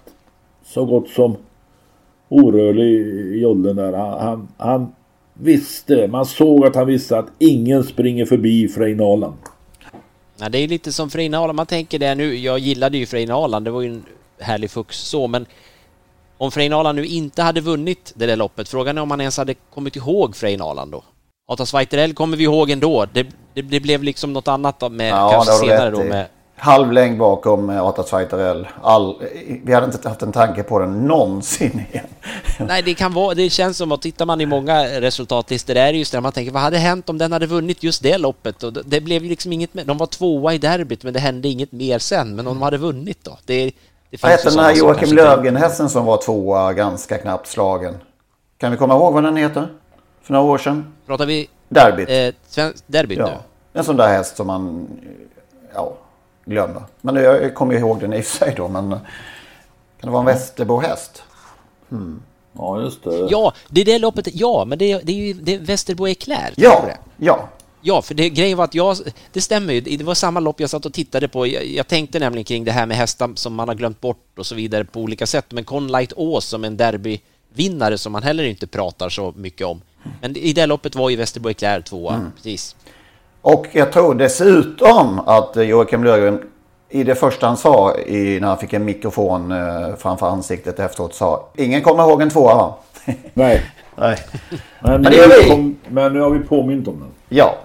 [0.65, 1.35] så gott som
[2.29, 3.93] orörlig jollen där.
[3.93, 4.95] Han, han, han
[5.33, 9.33] visste, man såg att han visste att ingen springer förbi Freinalan.
[10.39, 13.71] Ja, det är lite som Freinalan, man tänker det nu, jag gillade ju Freinalan, det
[13.71, 14.03] var ju en
[14.39, 15.45] härlig fux så, men
[16.37, 19.53] om Freinalan nu inte hade vunnit det där loppet, frågan är om man ens hade
[19.53, 21.03] kommit ihåg Freinalan då?
[21.47, 25.11] Atas Weiterell kommer vi ihåg ändå, det, det, det blev liksom något annat då med,
[25.11, 26.25] Ja, kanske senare då med
[26.59, 28.67] Halv längd bakom eh, Atas Fighter L.
[28.81, 29.15] All...
[29.63, 32.05] Vi hade inte haft en tanke på den någonsin igen.
[32.59, 35.97] Nej, det kan vara, det känns som att tittar man i många resultatlistor är det
[35.97, 38.63] just det man tänker, vad hade hänt om den hade vunnit just det loppet?
[38.63, 41.47] Och det, blev ju liksom inget mer, de var tvåa i derbyt men det hände
[41.47, 43.37] inget mer sen, men om de hade vunnit då?
[43.45, 43.65] Det,
[44.09, 47.97] det finns hette den här Joakim Lövgren-hästen som var tvåa ganska knappt slagen?
[48.57, 49.67] Kan vi komma ihåg vad den heter?
[50.21, 50.93] För några år sedan?
[51.05, 52.09] Pratar vi Derbyt.
[52.57, 53.23] eh, derbyt nu?
[53.23, 53.41] Ja,
[53.73, 54.87] en sån där häst som man
[55.73, 55.93] ja,
[56.47, 56.83] glömmer.
[57.01, 58.67] Men jag kommer ju ihåg den i och för sig då.
[58.67, 58.99] Men kan
[60.01, 61.23] det vara en Västerbo-häst?
[61.89, 62.21] Hmm.
[62.53, 63.27] Ja, just det.
[63.29, 66.07] Ja, det är det loppet, ja, men det är, det är ju det är Västerbo
[66.07, 66.53] Eclair.
[66.55, 67.49] Ja, ja.
[67.81, 68.97] Ja, för det, grejen var att jag,
[69.33, 71.47] det stämmer ju, det var samma lopp jag satt och tittade på.
[71.47, 74.45] Jag, jag tänkte nämligen kring det här med hästar som man har glömt bort och
[74.45, 75.45] så vidare på olika sätt.
[75.49, 79.81] Men Conlight Ås som en derbyvinnare som man heller inte pratar så mycket om.
[80.21, 82.31] Men i det loppet var ju Västerbo Eclair tvåa, Mm.
[82.35, 82.75] precis.
[83.41, 86.39] Och jag tror dessutom att Joakim Lövgren
[86.89, 91.13] i det första han sa i, när han fick en mikrofon eh, framför ansiktet efteråt
[91.13, 92.75] sa Ingen kommer ihåg en tvåa va?
[93.33, 93.61] Nej.
[93.95, 94.17] Nej.
[94.79, 97.09] Men, Men nu kom, men nu har vi påmint om den.
[97.29, 97.55] Ja.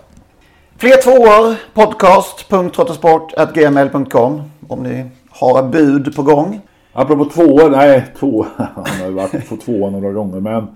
[0.77, 6.61] Fler tvåor, podcast.trottosport.gmail.com om ni har bud på gång.
[6.93, 8.47] Apropå tvåor, nej två.
[8.57, 10.67] Han har ju varit på tvåa några gånger men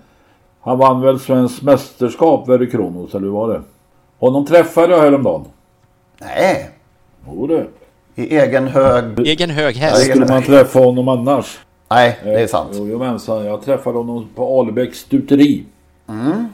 [0.61, 3.61] han vann väl svenskt mästerskap Verry Kronos eller hur var det?
[4.19, 5.45] Honom träffade jag häromdagen.
[6.21, 6.71] Nej.
[7.27, 7.67] Jo det.
[8.15, 9.27] I egen hög...
[9.27, 10.05] Egen hög häst.
[10.05, 11.59] skulle man träffa honom annars.
[11.91, 12.71] Nej, det är sant.
[12.73, 15.65] Jo, jomensan, jag träffade honom på Alebäcks stuteri.
[16.09, 16.47] Mm.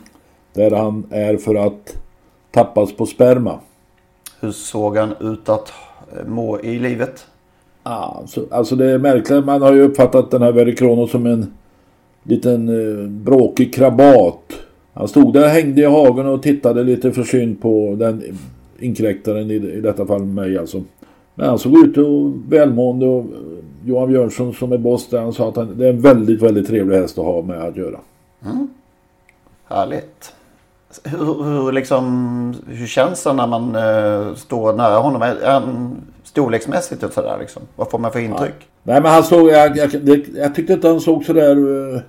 [0.52, 1.96] Där han är för att
[2.50, 3.58] tappas på sperma.
[4.40, 5.72] Hur såg han ut att
[6.12, 7.26] eh, må i livet?
[7.84, 9.44] Ja, så, alltså det är märkligt.
[9.44, 11.54] Man har ju uppfattat den här Verry Kronos som en
[12.22, 14.52] liten eh, bråkig krabat.
[14.94, 18.38] Han stod där, hängde i hagen och tittade lite försynt på den
[18.78, 20.82] inkräktaren i, i detta fall mig alltså.
[21.34, 23.26] Men han såg ut och välmående och eh,
[23.84, 26.66] Johan Björnsson som är boss där han sa att han, det är en väldigt, väldigt
[26.66, 27.98] trevlig häst att ha med att göra.
[28.44, 28.68] Mm.
[29.64, 30.34] Härligt.
[31.04, 35.22] Hur, hur, liksom, hur känns det när man eh, står nära honom?
[35.22, 37.62] Är han storleksmässigt och sådär liksom?
[37.76, 38.54] Vad får man för intryck?
[38.82, 39.90] Nej men han såg, jag, jag,
[40.34, 42.00] jag tyckte inte han såg sådär uh,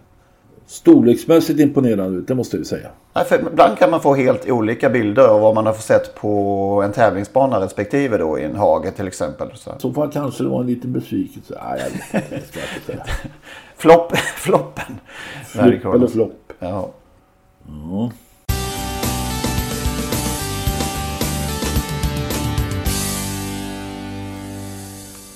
[0.67, 2.89] storleksmässigt imponerande ut, det måste vi säga.
[3.13, 6.81] Nej, för ibland kan man få helt olika bilder av vad man har sett på
[6.85, 9.47] en tävlingsbana respektive då i en hage till exempel.
[9.55, 9.71] Så.
[9.79, 11.61] Så fall kanske det var en liten besvikelse.
[11.69, 13.05] Nej, jag vet inte, det ska jag inte säga.
[13.77, 14.99] Flopp, floppen.
[15.45, 16.53] Flipp eller flopp.
[16.59, 16.89] Ja.
[17.67, 18.11] Ja.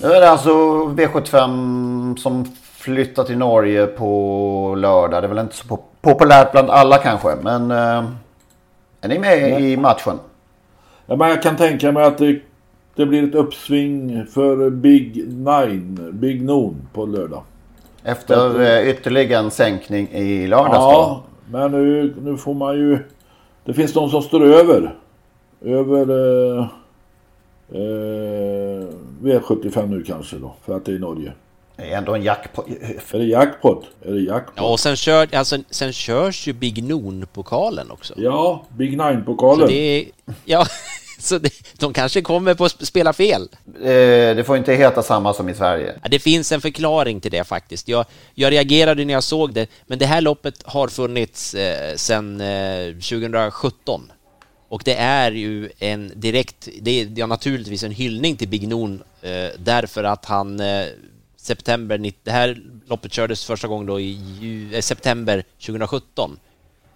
[0.02, 0.52] Nu är det alltså
[0.88, 2.46] V75 som
[2.88, 5.24] flyttar till Norge på lördag.
[5.24, 7.36] Det är väl inte så pop- populärt bland alla kanske.
[7.42, 8.06] Men eh,
[9.02, 9.72] är ni med Nej.
[9.72, 10.20] i matchen?
[11.06, 12.40] Ja, men jag kan tänka mig att det,
[12.96, 17.44] det blir ett uppsving för Big Nine, Big Noon på lördag.
[18.04, 23.00] Efter eh, ytterligare en sänkning i lördags Ja, men nu, nu får man ju...
[23.66, 24.96] Det finns de som står över.
[25.62, 26.66] Över eh,
[27.72, 28.88] eh,
[29.22, 31.32] V75 nu kanske då, för att det är i Norge.
[31.78, 32.68] Det är ändå en jackpot.
[33.12, 33.86] Är det jackpot?
[34.06, 34.54] Är det jackpot?
[34.58, 38.14] Ja, och sen, kör, alltså, sen körs ju Big Noon-pokalen också.
[38.18, 40.06] Ja, Big Nine-pokalen.
[40.46, 40.66] ja,
[41.20, 41.50] så det,
[41.80, 43.50] de kanske kommer på att spela fel.
[43.82, 43.90] Eh,
[44.36, 46.00] det får inte heta samma som i Sverige.
[46.04, 47.88] Ja, Det finns en förklaring till det faktiskt.
[47.88, 52.42] Jag, jag reagerade när jag såg det, men det här loppet har funnits eh, sedan
[52.42, 54.12] eh, 2017.
[54.70, 59.04] Och det är ju en direkt, det är ja, naturligtvis en hyllning till Big Noon
[59.22, 60.86] eh, därför att han eh,
[61.48, 66.40] september, det här loppet kördes första gången då i eh, september 2017.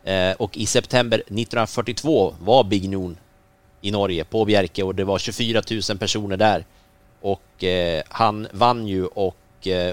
[0.03, 3.17] Eh, och i september 1942 var Big Noon
[3.81, 6.65] i Norge på Bjerke och det var 24 000 personer där.
[7.21, 9.37] Och eh, han vann ju och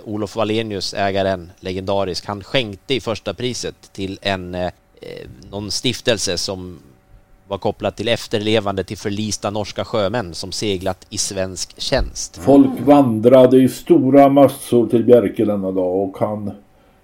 [0.05, 4.57] Olof Wallenius, ägaren, legendarisk, han skänkte i första priset till en
[5.51, 6.81] någon stiftelse som
[7.49, 12.37] var kopplad till efterlevande till förlista norska sjömän som seglat i svensk tjänst.
[12.37, 16.51] Folk vandrade i stora massor till Bjerke denna dag och han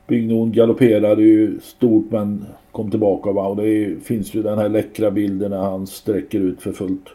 [0.06, 3.42] Big Noon galopperade ju stort men kom tillbaka va?
[3.42, 7.08] och det är, finns ju den här läckra bilden när han sträcker ut för fullt.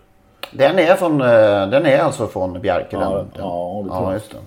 [0.52, 2.96] Den är, från, eh, den är alltså från Bjerke?
[2.96, 4.14] Ja, den, ja, det tror ja jag.
[4.14, 4.38] just det.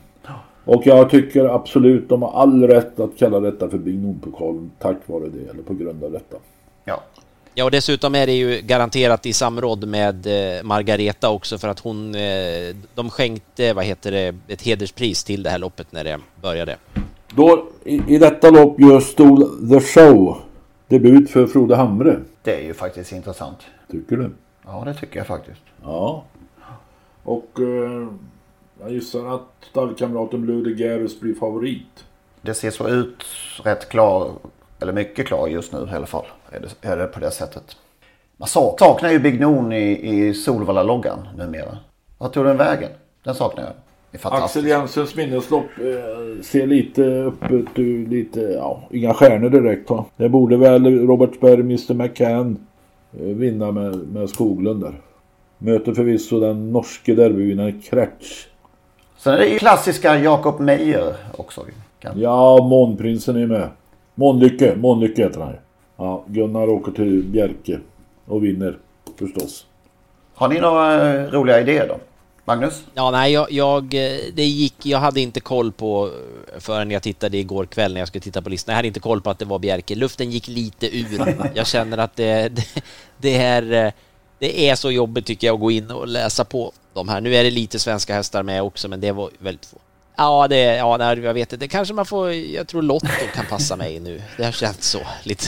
[0.65, 4.97] Och jag tycker absolut de har all rätt att kalla detta för Big Noon-pokalen tack
[5.07, 6.37] vare det eller på grund av detta.
[6.85, 7.01] Ja.
[7.55, 11.81] Ja, och dessutom är det ju garanterat i samråd med eh, Margareta också för att
[11.81, 16.19] hon, eh, de skänkte, vad heter det, ett hederspris till det här loppet när det
[16.43, 16.77] började.
[17.35, 20.43] Då i, i detta lopp gör Stol The Show
[20.89, 22.21] debut för Frode Hamre.
[22.43, 23.59] Det är ju faktiskt intressant.
[23.91, 24.31] Tycker du?
[24.65, 25.63] Ja, det tycker jag faktiskt.
[25.83, 26.25] Ja.
[27.23, 28.09] Och eh,
[28.81, 32.05] jag gissar att stallkamraten Blue de Garus blir favorit.
[32.43, 33.25] Det ser så ut
[33.65, 34.31] rätt klar,
[34.83, 36.25] eller mycket klar just nu i alla fall.
[36.51, 37.77] Är det, är det på det sättet.
[38.37, 41.79] Man sa- saknar ju Big Noon i, i Solvalla-loggan numera.
[42.19, 42.91] Vad tog den vägen?
[43.25, 43.73] Den saknar jag.
[44.45, 50.05] Axel Jensens minneslopp eh, ser lite öppet ut, lite, ja, inga stjärnor direkt va.
[50.17, 52.67] Det borde väl Robert Berg, Mr McCann
[53.21, 55.01] eh, vinna med, med Skoglund där.
[55.59, 58.47] Möter förvisso den norske derbyvinnaren Kretsch.
[59.19, 61.61] Sen är det ju klassiska Jakob Meijer också.
[62.01, 63.69] Kan- Ja, Månprinsen är med.
[64.15, 65.59] Månlycke, Månlycke heter han ju.
[65.97, 67.81] Ja, Gunnar åker till Bjerke
[68.27, 68.79] och vinner
[69.19, 69.67] förstås.
[70.35, 71.99] Har ni några eh, roliga idéer då?
[72.45, 72.83] Magnus?
[72.95, 76.11] Ja, nej, jag, jag, eh, det gick, jag hade inte koll på
[76.59, 78.73] förrän jag tittade igår kväll när jag skulle titta på listan.
[78.73, 79.95] Jag hade inte koll på att det var Bjerke.
[79.95, 81.37] Luften gick lite ur.
[81.55, 82.67] Jag känner att det, det,
[83.19, 83.93] det är, eh,
[84.39, 87.21] det är så jobbigt tycker jag att gå in och läsa på de här.
[87.21, 89.79] Nu är det lite svenska hästar med också, men det var väldigt få.
[90.17, 91.65] Ja, det, ja, nej, jag vet inte.
[91.65, 94.23] Det kanske man får, jag tror Lotto kan passa mig nu.
[94.37, 95.47] Det har känts så lite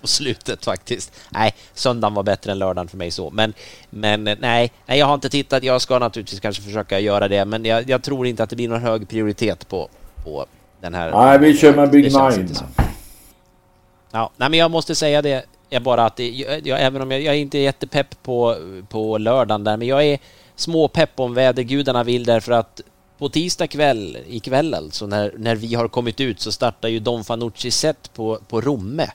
[0.00, 1.12] på slutet faktiskt.
[1.30, 3.30] Nej, söndagen var bättre än lördagen för mig så.
[3.30, 3.54] Men,
[3.90, 5.62] men nej, nej, jag har inte tittat.
[5.62, 8.68] Jag ska naturligtvis kanske försöka göra det, men jag, jag tror inte att det blir
[8.68, 9.88] någon hög prioritet på,
[10.24, 10.46] på
[10.80, 11.10] den här.
[11.10, 12.48] Nej, vi kör med Big Nine.
[14.10, 15.44] Ja, nej, men jag måste säga det.
[15.70, 18.56] Är bara att det, jag, jag, även om jag, jag är inte jättepepp på,
[18.88, 20.18] på lördagen där, men jag är
[20.56, 22.80] småpepp om vädergudarna vill därför att
[23.18, 27.24] på tisdag kväll, ikväll alltså, när, när vi har kommit ut så startar ju Don
[27.24, 29.10] Fanucci set på, på Romme.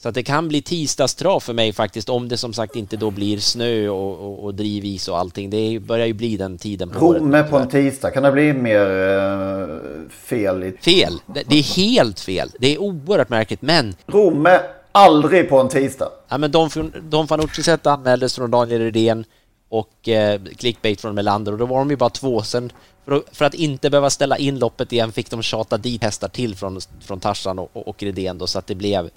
[0.00, 3.10] Så att det kan bli tisdagstrav för mig faktiskt om det som sagt inte då
[3.10, 5.50] blir snö och, och, och drivis och allting.
[5.50, 7.22] Det börjar ju bli den tiden på året.
[7.22, 10.72] Romme på en tisdag, kan det bli mer eh, fel?
[10.80, 11.20] Fel!
[11.26, 12.50] Det, det är helt fel.
[12.58, 13.94] Det är oerhört märkligt, men...
[14.06, 14.60] Romme
[14.92, 16.08] aldrig på en tisdag.
[16.28, 16.70] Ja, men Don,
[17.02, 19.24] Don Fanucci set anmäldes från Daniel Rydén
[19.68, 22.42] och eh, clickbait från Melander och då var de ju bara två.
[22.42, 22.72] Sen
[23.04, 26.28] för att, för att inte behöva ställa in loppet igen fick de tjata dit hästar
[26.28, 29.10] till från, från Tarzan och, och, och Rydén då så att det blev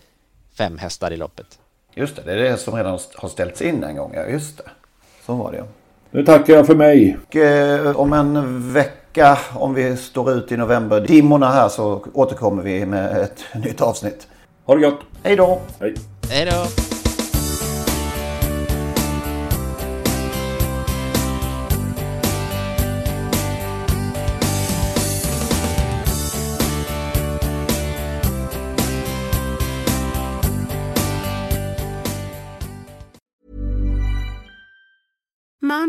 [0.57, 1.59] fem hästar i loppet.
[1.95, 4.11] Just det, det är det som redan har ställts in en gång.
[4.15, 4.63] Ja, just det.
[5.25, 5.65] Så var det ja.
[6.11, 7.17] Nu tackar jag för mig.
[7.27, 12.63] Och, eh, om en vecka, om vi står ut i november, dimmorna här, så återkommer
[12.63, 14.27] vi med ett nytt avsnitt.
[14.65, 14.99] Ha det gott!
[15.23, 15.61] Hej då!
[15.79, 15.95] Hej!
[16.29, 16.90] Hej då!